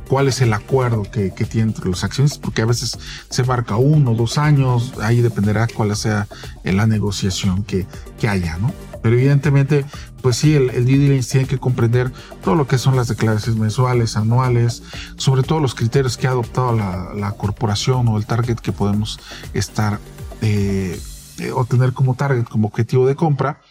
[0.07, 2.97] cuál es el acuerdo que, que tiene entre los accionistas, porque a veces
[3.29, 6.27] se marca uno o dos años, ahí dependerá cuál sea
[6.63, 7.85] la negociación que,
[8.19, 8.88] que haya, ¿no?
[9.01, 9.85] Pero evidentemente,
[10.21, 12.11] pues sí, el, el due diligence tiene que comprender
[12.43, 14.83] todo lo que son las declaraciones mensuales, anuales,
[15.15, 19.19] sobre todo los criterios que ha adoptado la, la corporación o el target que podemos
[19.53, 19.99] estar
[20.41, 20.99] eh,
[21.39, 23.61] eh, o tener como target, como objetivo de compra,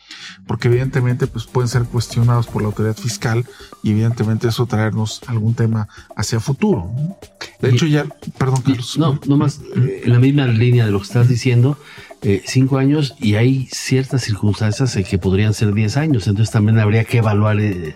[0.47, 3.45] porque evidentemente pues pueden ser cuestionados por la autoridad fiscal
[3.83, 6.91] y evidentemente eso traernos algún tema hacia futuro.
[7.61, 8.07] De hecho ya,
[8.39, 8.97] perdón Carlos.
[8.99, 11.77] No, nomás eh, en la misma línea de lo que estás diciendo,
[12.23, 16.79] eh, cinco años y hay ciertas circunstancias en que podrían ser diez años, entonces también
[16.79, 17.95] habría que evaluar eh,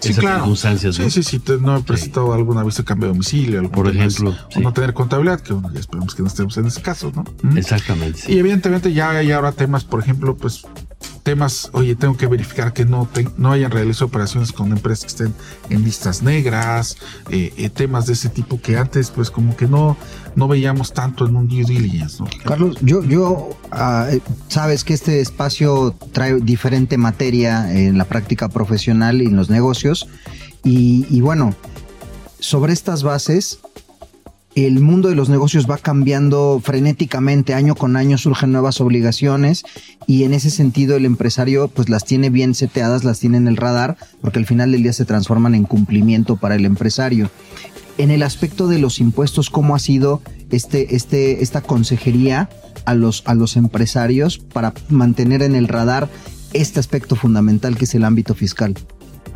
[0.00, 0.36] Sí, esas claro.
[0.40, 0.98] circunstancias.
[0.98, 1.04] ¿no?
[1.08, 4.36] Sí, sí, sí, te- no he presentado algún aviso de cambio de domicilio, Por ejemplo,
[4.54, 7.24] o no tener contabilidad, que bueno, ya esperemos que no estemos en ese caso, ¿no?
[7.56, 8.18] Exactamente.
[8.20, 8.32] sí.
[8.34, 10.62] Y evidentemente ya hay ahora temas, por ejemplo, pues
[11.22, 15.34] temas, oye, tengo que verificar que no, no hayan realizado operaciones con empresas que estén
[15.70, 16.96] en listas negras,
[17.30, 19.96] eh, eh, temas de ese tipo que antes pues como que no,
[20.34, 22.28] no veíamos tanto en un due diligence, ¿no?
[22.44, 28.48] Carlos, yo, yo ah, eh, sabes que este espacio trae diferente materia en la práctica
[28.48, 30.08] profesional y en los negocios.
[30.64, 31.56] Y bueno,
[32.38, 33.58] sobre estas bases,
[34.54, 39.64] el mundo de los negocios va cambiando frenéticamente, año con año surgen nuevas obligaciones
[40.06, 43.56] y en ese sentido el empresario pues las tiene bien seteadas, las tiene en el
[43.56, 47.30] radar, porque al final del día se transforman en cumplimiento para el empresario.
[47.98, 52.48] En el aspecto de los impuestos, ¿cómo ha sido este, este, esta consejería
[52.84, 56.08] a los, a los empresarios para mantener en el radar
[56.52, 58.74] este aspecto fundamental que es el ámbito fiscal?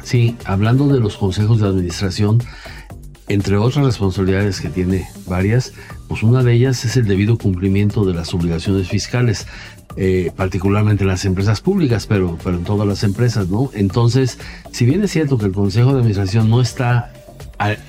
[0.02, 2.42] Sí, hablando de los consejos de administración,
[3.29, 5.73] entre otras responsabilidades que tiene varias,
[6.09, 9.47] pues una de ellas es el debido cumplimiento de las obligaciones fiscales,
[9.97, 13.71] eh, particularmente en las empresas públicas, pero, pero en todas las empresas, ¿no?
[13.75, 14.39] Entonces,
[14.71, 17.12] si bien es cierto que el Consejo de Administración no está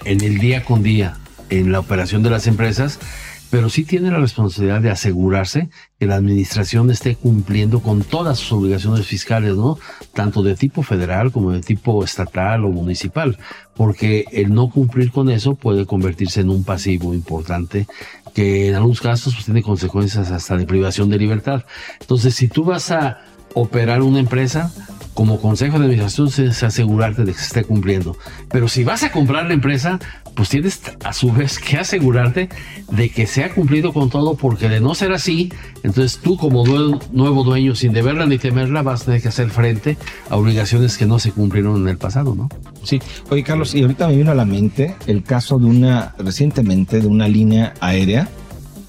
[0.06, 1.18] en el día con día
[1.50, 3.00] en la operación de las empresas,
[3.50, 8.52] pero sí tiene la responsabilidad de asegurarse que la administración esté cumpliendo con todas sus
[8.52, 9.80] obligaciones fiscales, ¿no?
[10.14, 13.38] Tanto de tipo federal como de tipo estatal o municipal,
[13.76, 17.88] porque el no cumplir con eso puede convertirse en un pasivo importante
[18.34, 21.64] que en algunos casos pues, tiene consecuencias hasta de privación de libertad.
[22.02, 23.22] Entonces, si tú vas a
[23.56, 24.72] operar una empresa,
[25.16, 28.16] como consejo de administración es asegurarte de que se esté cumpliendo.
[28.52, 30.00] Pero si vas a comprar la empresa,
[30.38, 32.48] pues tienes a su vez que asegurarte
[32.92, 36.64] de que se ha cumplido con todo, porque de no ser así, entonces tú como
[37.12, 39.98] nuevo dueño, sin deberla ni temerla, vas a tener que hacer frente
[40.30, 42.50] a obligaciones que no se cumplieron en el pasado, ¿no?
[42.84, 43.02] Sí,
[43.32, 47.08] oye Carlos, y ahorita me vino a la mente el caso de una, recientemente, de
[47.08, 48.30] una línea aérea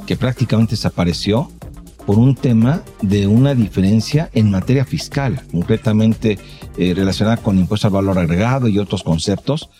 [0.07, 1.51] que prácticamente desapareció
[2.05, 6.39] por un tema de una diferencia en materia fiscal, concretamente
[6.77, 9.71] eh, relacionada con impuesto al valor agregado y otros conceptos,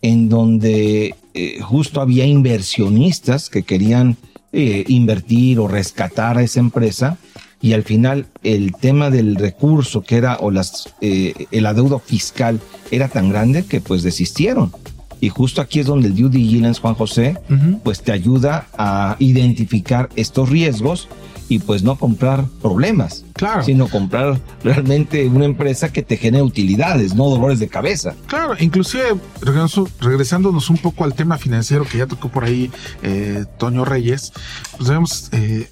[0.00, 4.16] en donde eh, justo había inversionistas que querían
[4.52, 7.18] eh, invertir o rescatar a esa empresa
[7.62, 12.60] y al final el tema del recurso que era o las eh, el adeudo fiscal
[12.90, 14.72] era tan grande que pues desistieron.
[15.20, 17.38] Y justo aquí es donde el due diligence Juan José
[17.84, 21.08] pues te ayuda a identificar estos riesgos
[21.48, 23.62] y pues no comprar problemas, Claro.
[23.62, 28.14] sino comprar realmente una empresa que te genere utilidades, no dolores de cabeza.
[28.26, 29.04] Claro, inclusive
[29.40, 32.70] regreso- regresándonos un poco al tema financiero que ya tocó por ahí
[33.02, 34.32] eh, Toño Reyes,
[34.76, 35.68] pues debemos eh,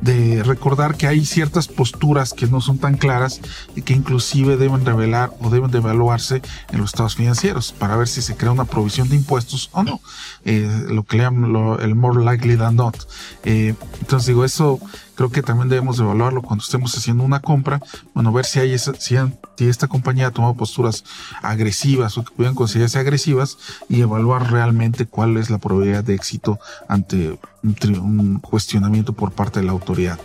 [0.00, 3.40] de recordar que hay ciertas posturas que no son tan claras
[3.76, 6.42] y que inclusive deben revelar o deben de evaluarse
[6.72, 10.00] en los estados financieros para ver si se crea una provisión de impuestos o no,
[10.44, 12.96] Eh, lo que le llaman el more likely than not.
[13.44, 14.80] Eh, entonces digo, eso
[15.20, 17.78] creo que también debemos de evaluarlo cuando estemos haciendo una compra,
[18.14, 19.18] bueno, ver si hay si,
[19.58, 21.04] esta compañía ha tomado posturas
[21.42, 23.58] agresivas o que pudieran considerarse agresivas
[23.90, 26.58] y evaluar realmente cuál es la probabilidad de éxito
[26.88, 30.18] ante un cuestionamiento por parte de la autoridad.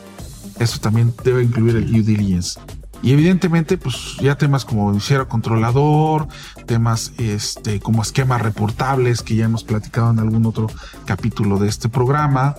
[0.59, 2.57] Eso también debe incluir el due diligence.
[3.01, 6.29] Y evidentemente, pues ya temas como beneficiario controlador,
[6.67, 10.67] temas este, como esquemas reportables que ya hemos platicado en algún otro
[11.05, 12.55] capítulo de este programa,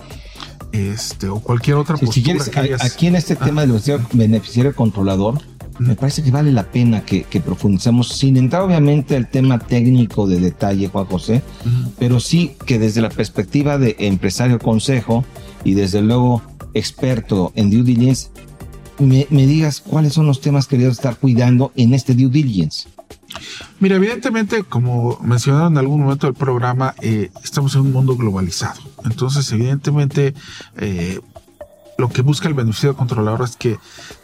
[0.71, 3.65] este, o cualquier otra Si, postura si quieres, que a- hayas- aquí en este tema
[3.65, 3.79] del
[4.13, 5.39] beneficiario, controlador,
[5.79, 10.27] me parece que vale la pena que, que profundicemos, sin entrar obviamente al tema técnico
[10.27, 11.43] de detalle, Juan José,
[11.99, 15.23] pero sí que desde la perspectiva de empresario consejo
[15.63, 16.41] y desde luego
[16.73, 18.29] experto en due diligence,
[18.99, 22.89] me, me digas cuáles son los temas que debes estar cuidando en este due diligence.
[23.79, 28.81] Mira, evidentemente, como mencionaron en algún momento del programa, eh, estamos en un mundo globalizado.
[29.07, 30.33] Entonces, evidentemente,
[30.77, 31.19] eh,
[31.97, 33.77] lo que busca el beneficiario controlador es que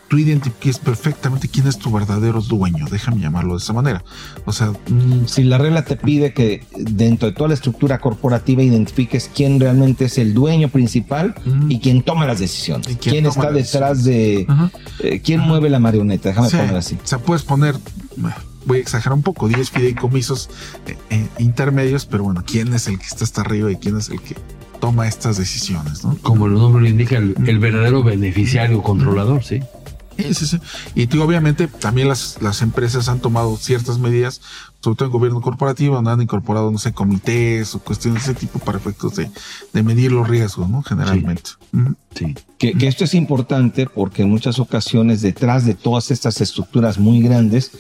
[0.07, 2.85] tú identifiques perfectamente quién es tu verdadero dueño.
[2.91, 4.03] Déjame llamarlo de esa manera.
[4.45, 8.61] O sea, mm, Si la regla te pide que dentro de toda la estructura corporativa
[8.61, 11.33] identifiques quién realmente es el dueño principal
[11.67, 14.45] y quién toma las decisiones, quién está detrás de,
[14.99, 16.95] eh, quién mueve la marioneta, déjame Sí, poner así.
[17.03, 17.75] O sea, puedes poner,
[18.67, 20.47] voy a exagerar un poco, 10 fideicomisos
[20.85, 24.09] eh, eh, intermedios, pero bueno, ¿quién es el que está hasta arriba y quién es
[24.09, 24.35] el que
[24.83, 26.03] toma estas decisiones?
[26.03, 26.17] ¿no?
[26.21, 29.61] Como el nombre lo indica, el, el verdadero beneficiario controlador, ¿sí?
[30.17, 30.59] Sí, sí, sí.
[30.93, 34.41] Y tú, obviamente también las, las empresas han tomado ciertas medidas,
[34.81, 38.39] sobre todo en gobierno corporativo, donde han incorporado, no sé, comités o cuestiones de ese
[38.41, 39.31] tipo para efectos de,
[39.71, 40.83] de medir los riesgos, ¿no?
[40.83, 41.51] Generalmente.
[42.13, 42.35] Sí.
[42.57, 47.21] Que, que esto es importante porque en muchas ocasiones detrás de todas estas estructuras muy
[47.21, 47.71] grandes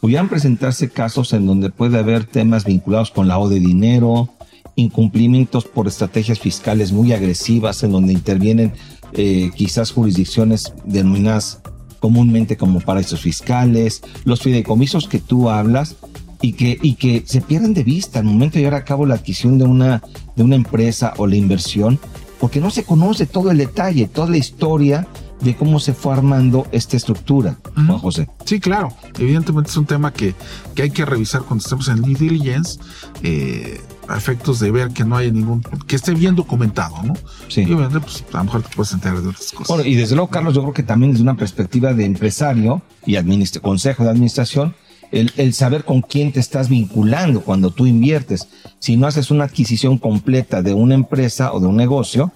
[0.00, 4.30] pudieran presentarse casos en donde puede haber temas vinculados con lavado de dinero,
[4.76, 8.72] incumplimientos por estrategias fiscales muy agresivas en donde intervienen
[9.12, 11.60] eh, quizás jurisdicciones denominadas
[12.00, 15.96] comúnmente como paraísos fiscales, los fideicomisos que tú hablas
[16.40, 19.14] y que, y que se pierden de vista al momento de llevar a cabo la
[19.14, 20.02] adquisición de una,
[20.34, 22.00] de una empresa o la inversión,
[22.40, 25.06] porque no se conoce todo el detalle, toda la historia
[25.40, 28.28] de cómo se fue armando esta estructura, Juan José.
[28.44, 28.88] Sí, claro.
[29.18, 30.34] Evidentemente es un tema que,
[30.74, 32.78] que hay que revisar cuando estemos en due diligence,
[33.22, 37.14] eh, a efectos de ver que no haya ningún, que esté bien documentado, ¿no?
[37.48, 37.62] Sí.
[37.62, 39.68] Y obviamente, pues a lo mejor te puedes enterar de otras cosas.
[39.68, 43.16] Bueno, y desde luego, Carlos, yo creo que también desde una perspectiva de empresario y
[43.60, 44.74] consejo de administración,
[45.12, 48.48] el, el saber con quién te estás vinculando cuando tú inviertes.
[48.78, 52.32] Si no haces una adquisición completa de una empresa o de un negocio,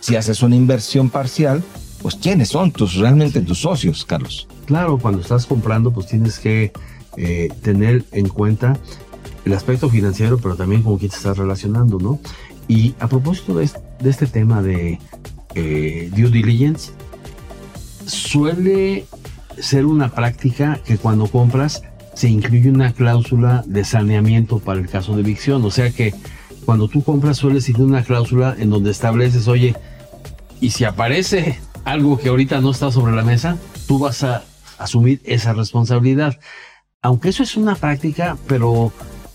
[0.00, 1.62] si haces una inversión parcial,
[2.00, 4.48] pues quiénes son tus realmente tus socios, Carlos.
[4.66, 6.72] Claro, cuando estás comprando, pues tienes que
[7.16, 8.78] eh, tener en cuenta
[9.44, 12.20] el aspecto financiero, pero también con quién te estás relacionando, ¿no?
[12.68, 14.98] Y a propósito de, est- de este tema de
[15.54, 16.92] eh, due diligence,
[18.06, 19.06] suele
[19.58, 21.82] ser una práctica que cuando compras
[22.14, 25.64] se incluye una cláusula de saneamiento para el caso de evicción.
[25.64, 26.14] O sea que
[26.64, 29.74] cuando tú compras sueles incluir una cláusula en donde estableces, oye,
[30.60, 33.56] y si aparece algo que ahorita no está sobre la mesa,
[33.88, 34.44] tú vas a
[34.78, 36.38] asumir esa responsabilidad.
[37.02, 38.92] Aunque eso es una práctica, pero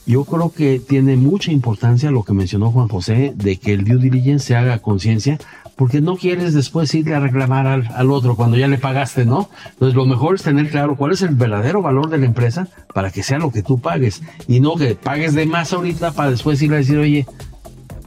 [0.08, 3.97] yo creo que tiene mucha importancia lo que mencionó Juan José, de que el due
[3.97, 5.38] diligence se haga conciencia,
[5.76, 9.49] porque no quieres después irle a reclamar al, al otro cuando ya le pagaste, ¿no?
[9.74, 13.12] Entonces lo mejor es tener claro cuál es el verdadero valor de la empresa para
[13.12, 16.62] que sea lo que tú pagues y no que pagues de más ahorita para después
[16.62, 17.28] ir a decir, oye,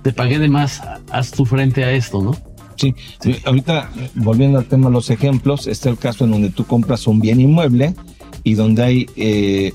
[0.02, 0.82] te pagué de más,
[1.12, 2.32] haz tu frente a esto, ¿no?
[2.76, 6.48] Sí, sí, ahorita eh, volviendo al tema de los ejemplos, está el caso en donde
[6.48, 7.94] tú compras un bien inmueble
[8.44, 9.72] y donde hay eh,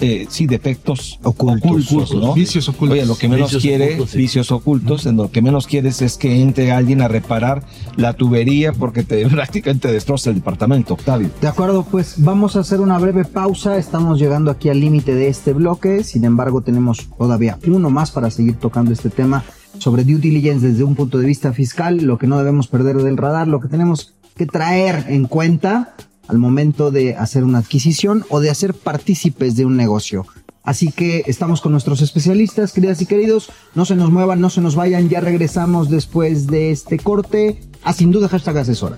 [0.00, 2.34] eh, sí, defectos ocultos, ¿no?
[2.34, 2.98] Vicios ocultos.
[2.98, 4.18] Oye, lo que menos Vicios quiere, ocultos, sí.
[4.18, 7.64] vicios ocultos, en lo que menos quieres es que entre alguien a reparar
[7.96, 11.30] la tubería porque te prácticamente destroza el departamento, Octavio.
[11.40, 13.76] De acuerdo, pues vamos a hacer una breve pausa.
[13.76, 16.04] Estamos llegando aquí al límite de este bloque.
[16.04, 19.44] Sin embargo, tenemos todavía uno más para seguir tocando este tema
[19.78, 23.16] sobre due diligence desde un punto de vista fiscal, lo que no debemos perder del
[23.16, 25.94] radar, lo que tenemos que traer en cuenta
[26.28, 30.26] al momento de hacer una adquisición o de hacer partícipes de un negocio.
[30.62, 33.50] Así que estamos con nuestros especialistas, queridas y queridos.
[33.74, 35.08] No se nos muevan, no se nos vayan.
[35.08, 38.96] Ya regresamos después de este corte a sin duda hashtag asesora.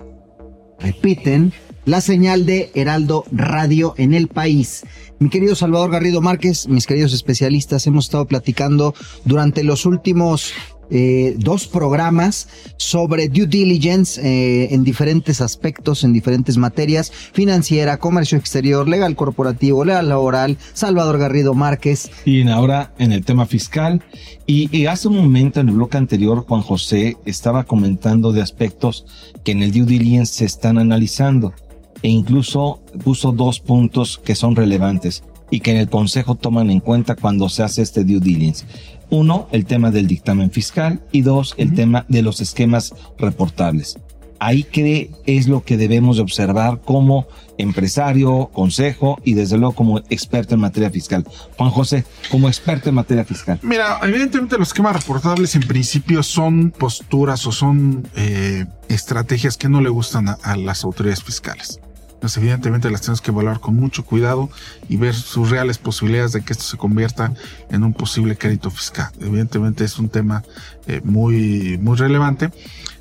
[0.77, 1.51] repiten
[1.85, 4.83] la señal de Heraldo Radio en el país.
[5.17, 8.93] Mi querido Salvador Garrido Márquez, mis queridos especialistas, hemos estado platicando
[9.25, 10.53] durante los últimos
[10.91, 18.37] eh, dos programas sobre due diligence eh, en diferentes aspectos, en diferentes materias, financiera, comercio
[18.37, 22.09] exterior, legal corporativo, legal laboral, Salvador Garrido Márquez.
[22.25, 24.01] Y ahora en el tema fiscal.
[24.45, 29.05] Y, y hace un momento en el bloque anterior, Juan José estaba comentando de aspectos
[29.43, 31.53] que en el due diligence se están analizando
[32.01, 36.79] e incluso puso dos puntos que son relevantes y que en el Consejo toman en
[36.79, 38.65] cuenta cuando se hace este due diligence.
[39.09, 43.97] Uno, el tema del dictamen fiscal y dos, el tema de los esquemas reportables.
[44.41, 49.99] Ahí que es lo que debemos de observar como empresario, consejo y desde luego como
[50.09, 51.25] experto en materia fiscal.
[51.57, 53.59] Juan José, como experto en materia fiscal.
[53.63, 59.81] Mira, evidentemente los esquemas reportables en principio son posturas o son eh, estrategias que no
[59.81, 61.81] le gustan a, a las autoridades fiscales
[62.19, 64.49] pues evidentemente las tenemos que evaluar con mucho cuidado
[64.87, 67.33] y ver sus reales posibilidades de que esto se convierta
[67.69, 69.11] en un posible crédito fiscal.
[69.19, 70.43] Evidentemente es un tema
[70.87, 72.51] eh, muy, muy relevante,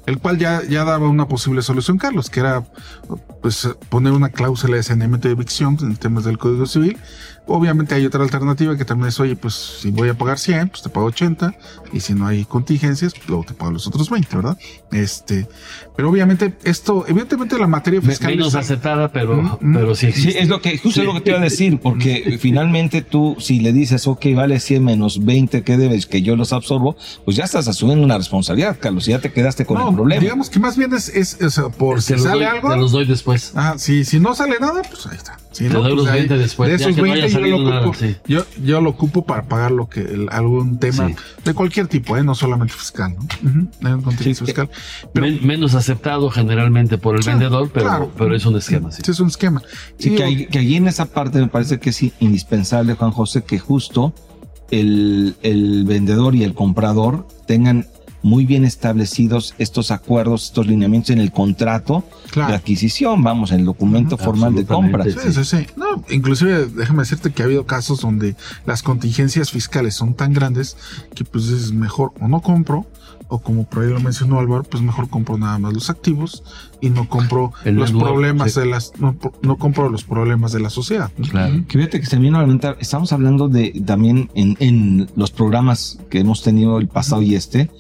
[0.07, 2.65] el cual ya, ya daba una posible solución, Carlos, que era
[3.43, 6.97] pues poner una cláusula de saneamiento de evicción en temas del Código Civil.
[7.49, 10.83] Obviamente hay otra alternativa que también es, oye, pues si voy a pagar 100, pues
[10.83, 11.55] te pago 80,
[11.93, 14.59] y si no hay contingencias, pues luego te pago los otros 20, ¿verdad?
[14.93, 15.47] Este,
[15.97, 18.31] pero obviamente esto, evidentemente la materia fiscal...
[18.33, 20.43] Menos está- aceptada, pero, Mm, pero sí Sí, existe.
[20.43, 21.01] es lo que, justo Sí.
[21.01, 24.61] es lo que te iba a decir, porque finalmente tú, si le dices, ok, vale
[24.61, 28.77] 100 menos 20 que debes, que yo los absorbo, pues ya estás asumiendo una responsabilidad,
[28.81, 30.21] Carlos, y ya te quedaste con No, el problema.
[30.21, 32.71] digamos que más bien es, es, es, por si sale doy- algo.
[32.71, 33.53] te los doy después.
[33.55, 35.39] Ah, sí, si no sale nada, pues ahí está.
[35.53, 37.23] Si Te no, doy pues los ahí- 20 después, De ya esos que no haya
[37.23, 38.17] 20 yo lo, nada, ocupo, sí.
[38.27, 41.15] yo, yo lo ocupo para pagar lo que el- algún tema Sí.
[41.45, 42.23] de cualquier tipo, ¿eh?
[42.25, 43.91] no solamente fiscal, ¿no?
[43.95, 44.69] Un contexto fiscal.
[45.13, 48.13] Pero Men- menos aceptado generalmente por el Claro, vendedor, pero, claro.
[48.17, 48.91] pero es un esquema.
[48.91, 49.03] Sí.
[49.05, 49.63] sí, es un esquema.
[49.99, 53.11] Sí, Y que, ahí- que allí en esa parte me parece que es indispensable, Juan
[53.11, 54.13] José, que justo
[54.71, 57.87] el, el vendedor y el comprador tengan
[58.23, 62.51] muy bien establecidos estos acuerdos, estos lineamientos en el contrato Claro.
[62.51, 65.05] de adquisición, vamos, en el documento formal de compra.
[65.05, 65.67] Sí, sí, sí.
[65.77, 70.77] No, inclusive déjame decirte que ha habido casos donde las contingencias fiscales son tan grandes
[71.15, 72.87] que pues es mejor o no compro
[73.31, 76.43] o como por ahí lo mencionó Álvaro, pues mejor compro nada más los activos
[76.81, 78.61] y no compro El los problemas sí.
[78.61, 81.11] de las no, no compro los problemas de la sociedad.
[81.31, 81.63] Claro.
[81.69, 85.31] Que fíjate que se vino a la mente, estamos hablando de también en, en los
[85.31, 87.71] programas que hemos tenido el pasado y este,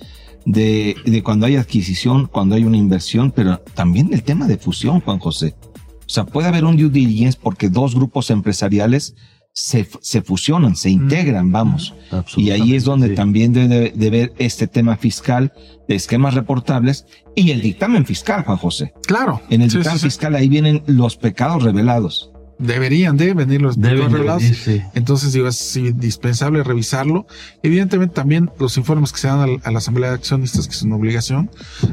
[0.49, 5.01] de, de cuando hay adquisición, cuando hay una inversión, pero también el tema de fusión,
[5.01, 5.55] Juan José.
[6.01, 9.14] O sea, puede haber un due diligence porque dos grupos empresariales
[9.53, 11.94] se, se fusionan, se integran, vamos.
[12.36, 13.14] Y ahí es donde sí.
[13.14, 15.53] también debe de ver este tema fiscal
[15.86, 18.94] de esquemas reportables y el dictamen fiscal, Juan José.
[19.07, 19.42] Claro.
[19.51, 22.30] En el Sí, dictamen sí, fiscal ahí vienen los pecados revelados.
[22.59, 24.82] Deberían de venir los Deben de venir, sí.
[24.94, 27.26] Entonces, digo, es indispensable revisarlo.
[27.62, 30.96] Evidentemente, también los informes que se dan a, la Asamblea de Accionistas, que es una
[30.96, 31.50] obligación,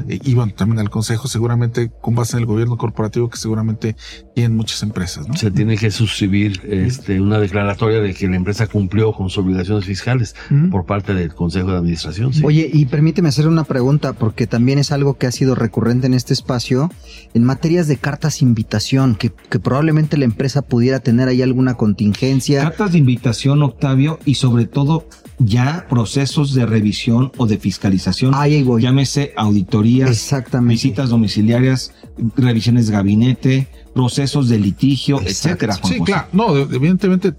[0.08, 3.96] eh, y bueno, también al Consejo, seguramente con base en el gobierno corporativo, que seguramente
[4.34, 5.36] tienen muchas empresas, ¿no?
[5.36, 9.84] Se tiene que suscribir este, una declaratoria de que la empresa cumplió con sus obligaciones
[9.84, 10.34] fiscales
[10.70, 12.32] por parte del Consejo de Administración.
[12.32, 12.42] sí.
[12.44, 16.14] Oye, y permíteme hacer una pregunta, porque también es algo que ha sido recurrente en
[16.14, 16.90] este espacio,
[17.34, 21.74] en materias de cartas invitación, que, que probablemente la empresa empresa pudiera tener ahí alguna
[21.74, 22.62] contingencia.
[22.62, 25.06] Cartas de invitación, Octavio, y sobre todo
[25.38, 28.32] ya procesos de revisión o de fiscalización.
[28.34, 28.82] Ahí voy.
[28.82, 30.72] Llámese auditorías, Exactamente.
[30.74, 31.92] visitas domiciliarias,
[32.36, 35.74] revisiones de gabinete, procesos de litigio, etcétera.
[35.76, 36.12] Juan Sí, José.
[36.12, 36.28] claro.
[36.32, 37.32] No, de- evidentemente,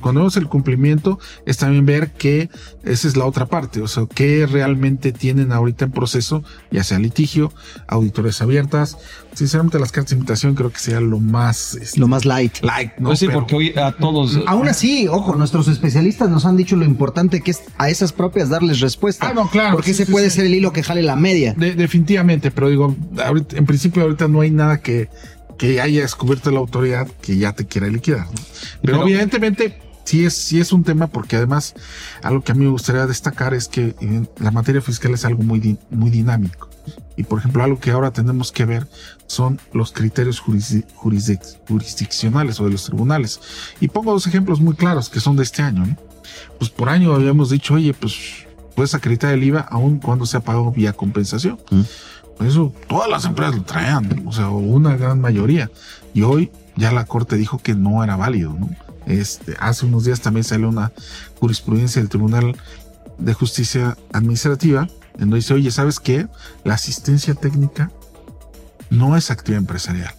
[0.00, 2.50] cuando vemos el cumplimiento, es también ver que
[2.84, 3.80] esa es la otra parte.
[3.80, 7.52] O sea, qué realmente tienen ahorita en proceso, ya sea litigio,
[7.88, 8.98] auditorías abiertas.
[9.34, 11.74] Sinceramente, las cartas de invitación creo que sea lo más.
[11.74, 12.58] este, Lo más light.
[12.62, 13.08] light, ¿no?
[13.08, 14.38] Pues sí, Pero- porque hoy a todos.
[14.46, 18.50] Aún así, ojo, nuestros especialistas nos han dicho lo importante que es a esas propias
[18.50, 19.28] darles respuesta.
[19.28, 20.36] Ah, no, claro, Porque sí, ese sí, puede sí.
[20.36, 21.54] ser el hilo que jale la media.
[21.54, 25.08] De- definitivamente, pero digo, ahorita- en principio ahorita no hay nada que,
[25.62, 28.26] que haya descubierto la autoridad que ya te quiera liquidar.
[28.26, 28.32] ¿no?
[28.80, 31.74] Pero, Pero- evidentemente sí es, sí es un tema porque además
[32.20, 35.44] algo que a mí me gustaría destacar es que eh, la materia fiscal es algo
[35.44, 36.68] muy, di- muy dinámico.
[37.16, 38.88] Y por ejemplo, algo que ahora tenemos que ver
[39.28, 43.40] son los criterios jurisdi- jurisdic- jurisdiccionales o de los tribunales.
[43.80, 45.86] Y pongo dos ejemplos muy claros que son de este año.
[45.86, 45.96] ¿no?
[46.58, 48.14] Pues por año habíamos dicho, oye, pues
[48.74, 51.56] puedes acreditar el IVA aun cuando se ha pagado vía compensación.
[51.68, 51.84] Por
[52.40, 55.70] eso todas las empresas lo traían, o sea, una gran mayoría.
[56.14, 58.70] Y hoy ya la corte dijo que no era válido, ¿no?
[59.06, 60.92] Este, hace unos días también salió una
[61.40, 62.56] jurisprudencia del Tribunal
[63.18, 66.28] de Justicia Administrativa, en donde dice, oye, ¿sabes qué?
[66.64, 67.90] La asistencia técnica
[68.90, 70.14] no es actividad empresarial.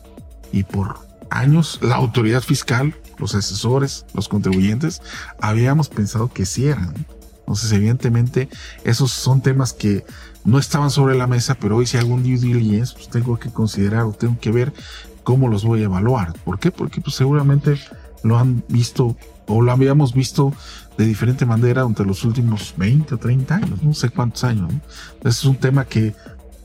[0.52, 1.00] Y por
[1.30, 5.02] años la autoridad fiscal, los asesores, los contribuyentes,
[5.40, 6.94] habíamos pensado que sí eran.
[7.40, 8.50] Entonces, evidentemente,
[8.84, 10.06] esos son temas que
[10.46, 13.50] no estaban sobre la mesa, pero hoy si hago un due diligence, pues tengo que
[13.50, 14.74] considerar o tengo que ver
[15.24, 16.34] cómo los voy a evaluar.
[16.44, 16.72] ¿Por qué?
[16.72, 17.78] Porque pues seguramente
[18.24, 19.16] lo han visto
[19.48, 20.54] o lo habíamos visto
[20.98, 24.72] de diferente manera durante los últimos 20 o 30 años, no sé cuántos años.
[24.72, 24.80] ¿no?
[25.16, 26.14] Entonces es un tema que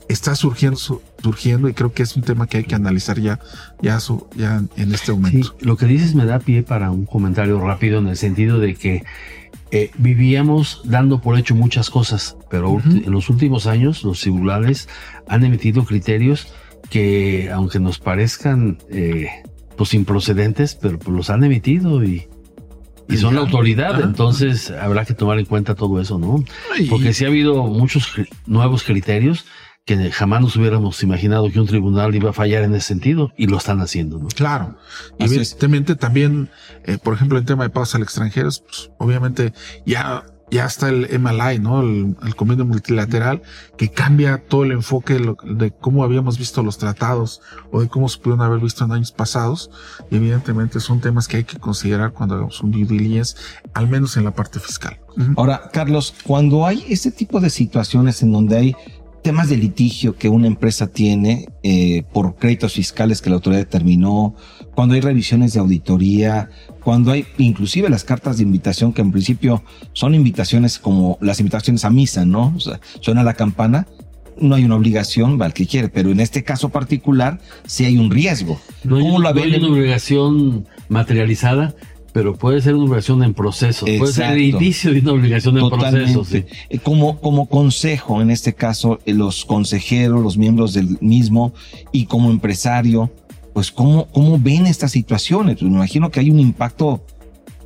[0.07, 3.39] está surgiendo, su- surgiendo y creo que es un tema que hay que analizar ya,
[3.81, 5.55] ya, su- ya en este momento.
[5.59, 8.75] Sí, lo que dices me da pie para un comentario rápido en el sentido de
[8.75, 9.03] que
[9.71, 14.89] eh, vivíamos dando por hecho muchas cosas, pero en los últimos años los tribunales
[15.27, 16.47] han emitido criterios
[16.89, 19.27] que, aunque nos parezcan eh,
[19.75, 22.27] pues improcedentes, pero pues, los han emitido y,
[23.07, 24.03] y son la autoridad, Ajá.
[24.05, 26.43] entonces habrá que tomar en cuenta todo eso, ¿no?
[26.89, 28.11] Porque sí ha habido muchos
[28.47, 29.45] nuevos criterios
[29.85, 33.47] que jamás nos hubiéramos imaginado que un tribunal iba a fallar en ese sentido y
[33.47, 34.27] lo están haciendo, ¿no?
[34.27, 34.77] Claro.
[35.17, 35.51] Y Así es.
[35.53, 36.49] evidentemente también,
[36.85, 39.51] eh, por ejemplo, en tema de pagos al extranjero, pues, obviamente
[39.87, 41.81] ya, ya está el MLI, ¿no?
[41.81, 43.41] El, el convenio multilateral
[43.77, 47.87] que cambia todo el enfoque de, lo- de cómo habíamos visto los tratados o de
[47.87, 49.71] cómo se pudieron haber visto en años pasados.
[50.11, 53.35] Y evidentemente son temas que hay que considerar cuando hagamos un due diligence,
[53.73, 54.99] al menos en la parte fiscal.
[55.35, 58.75] Ahora, Carlos, cuando hay este tipo de situaciones en donde hay
[59.21, 64.35] temas de litigio que una empresa tiene eh, por créditos fiscales que la autoridad determinó,
[64.75, 66.49] cuando hay revisiones de auditoría,
[66.83, 69.63] cuando hay inclusive las cartas de invitación que en principio
[69.93, 72.53] son invitaciones como las invitaciones a misa, ¿no?
[72.55, 73.87] O sea, suena la campana,
[74.39, 77.97] no hay una obligación, va el que quiere, pero en este caso particular sí hay
[77.97, 78.59] un riesgo.
[78.83, 81.75] No hay, ¿Cómo la no hay una obligación materializada,
[82.11, 83.85] pero puede ser una obligación en proceso.
[83.85, 84.63] Puede ser el Exacto.
[84.63, 86.23] inicio de una obligación en proceso.
[86.25, 86.41] sí.
[86.41, 86.47] Totalmente.
[86.69, 91.53] Eh, Como, como consejo, en este caso, eh, los consejeros, los miembros del mismo
[91.91, 93.11] y como empresario,
[93.53, 95.57] pues cómo, cómo ven estas situaciones.
[95.59, 97.03] Pues me imagino que hay un impacto,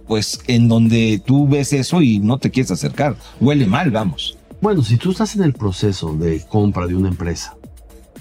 [0.08, 3.16] pues, en donde tú ves eso y no te quieres acercar.
[3.40, 4.38] Huele mal, vamos.
[4.62, 7.56] Bueno, si tú estás en el proceso de compra de una empresa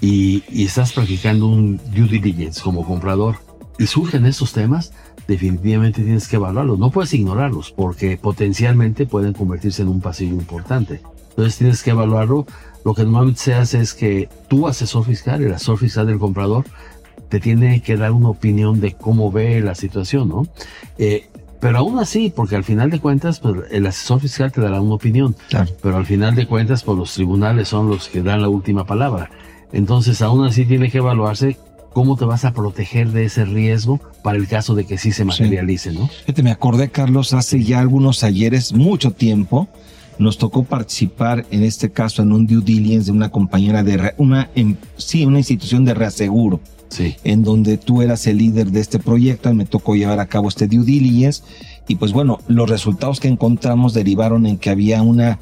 [0.01, 3.37] y, y estás practicando un due diligence como comprador
[3.79, 4.91] y surgen estos temas,
[5.27, 6.79] definitivamente tienes que evaluarlos.
[6.79, 11.01] No puedes ignorarlos porque potencialmente pueden convertirse en un pasivo importante.
[11.29, 12.45] Entonces tienes que evaluarlo.
[12.85, 16.65] Lo que normalmente se hace es que tu asesor fiscal, el asesor fiscal del comprador,
[17.29, 20.47] te tiene que dar una opinión de cómo ve la situación, ¿no?
[20.97, 21.27] Eh,
[21.59, 24.95] pero aún así, porque al final de cuentas, pues, el asesor fiscal te dará una
[24.95, 25.33] opinión.
[25.81, 29.31] Pero al final de cuentas, pues los tribunales son los que dan la última palabra.
[29.71, 31.57] Entonces, aún así tiene que evaluarse
[31.93, 35.25] cómo te vas a proteger de ese riesgo para el caso de que sí se
[35.25, 36.07] materialice, ¿no?
[36.07, 39.67] Fíjate, me acordé, Carlos, hace ya algunos ayeres, mucho tiempo,
[40.19, 44.15] nos tocó participar en este caso en un due diligence de una compañera de re-
[44.17, 46.59] una em- sí, una institución de reaseguro.
[46.89, 47.15] Sí.
[47.23, 50.49] En donde tú eras el líder de este proyecto y me tocó llevar a cabo
[50.49, 51.41] este due diligence.
[51.87, 55.39] Y pues bueno, los resultados que encontramos derivaron en que había una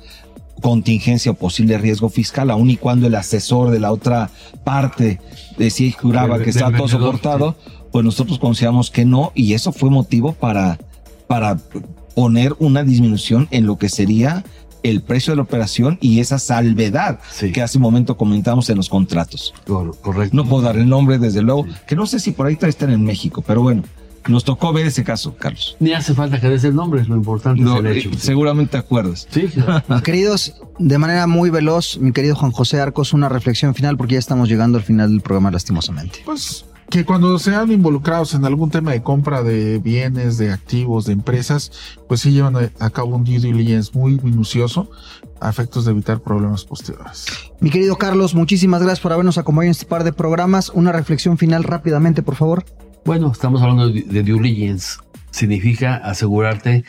[0.61, 4.29] contingencia o posible riesgo fiscal, aun y cuando el asesor de la otra
[4.63, 5.19] parte
[5.57, 7.55] decía y juraba que del todo soportado,
[7.91, 10.79] pues nosotros consideramos que no, y eso fue motivo para,
[11.27, 11.57] para
[12.15, 14.43] poner una disminución en lo que sería
[14.83, 17.19] el precio de la operación y esa salvedad
[17.53, 19.53] que hace un momento comentamos en los contratos.
[19.65, 20.35] Correcto.
[20.35, 23.03] No puedo dar el nombre, desde luego, que no sé si por ahí están en
[23.03, 23.83] México, pero bueno,
[24.27, 25.75] Nos tocó ver ese caso, Carlos.
[25.79, 28.09] Ni hace falta que des el nombre, lo importante No, es el hecho.
[28.09, 29.27] eh, seguramente te acuerdas.
[29.31, 29.49] Sí,
[30.03, 34.19] Queridos, de manera muy veloz, mi querido Juan José Arcos, una reflexión final porque ya
[34.19, 36.19] estamos llegando al final del programa lastimosamente.
[36.25, 41.13] Pues que cuando sean involucrados en algún tema de compra de bienes, de activos, de
[41.13, 41.71] empresas,
[42.09, 44.91] pues sí llevan a- a cabo un due diligence muy minucioso
[45.39, 47.27] a efectos de evitar problemas posteriores.
[47.61, 50.69] Mi querido Carlos, muchísimas gracias por habernos acompañado en este par de programas.
[50.69, 52.65] Una reflexión final rápidamente, por favor.
[53.05, 54.97] Bueno, estamos hablando de, de due diligence.
[55.31, 56.83] Significa asegurarte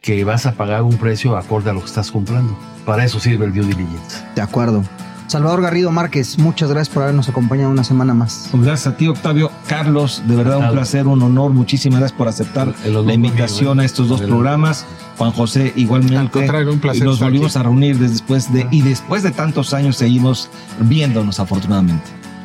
[0.00, 2.56] que vas a pagar un precio acorde a lo que estás comprando.
[2.86, 4.24] Para eso sirve el due diligence.
[4.34, 4.82] De acuerdo.
[5.26, 8.48] Salvador Garrido Márquez, muchas gracias por habernos acompañado una semana más.
[8.50, 9.50] Pues gracias a ti, Octavio.
[9.66, 11.52] Carlos, de verdad un placer, un honor.
[11.52, 13.82] Muchísimas gracias por aceptar la invitación conmigo, ¿eh?
[13.82, 14.86] a estos dos El- programas.
[15.18, 16.16] Juan José, igualmente.
[16.16, 17.60] Al contrario, un placer Nos volvimos aquí.
[17.60, 20.48] a reunir después de, y después de tantos años seguimos
[20.80, 22.04] viéndonos, afortunadamente.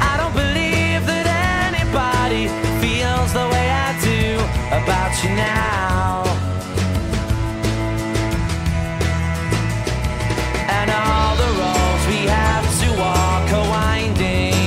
[0.00, 1.26] I don't believe that
[1.70, 2.48] anybody
[2.80, 4.38] feels the way I do
[4.74, 6.24] about you now.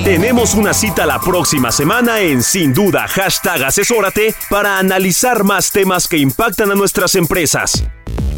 [0.04, 6.08] Tenemos una cita la próxima semana en Sin Duda hashtag Asesórate para analizar más temas
[6.08, 7.84] que impactan a nuestras empresas.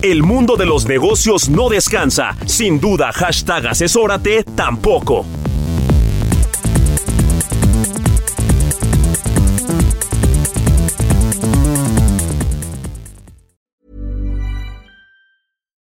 [0.03, 2.37] El mundo de los negocios no descansa.
[2.47, 5.25] Sin duda hashtag Asesórate tampoco.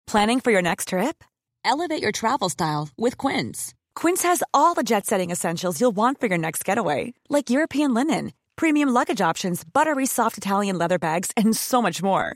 [0.07, 1.23] Planning for your next trip?
[1.63, 3.75] Elevate your travel style with Quince.
[3.93, 7.93] Quince has all the jet setting essentials you'll want for your next getaway, like European
[7.93, 12.35] linen, premium luggage options, buttery soft Italian leather bags, and so much more.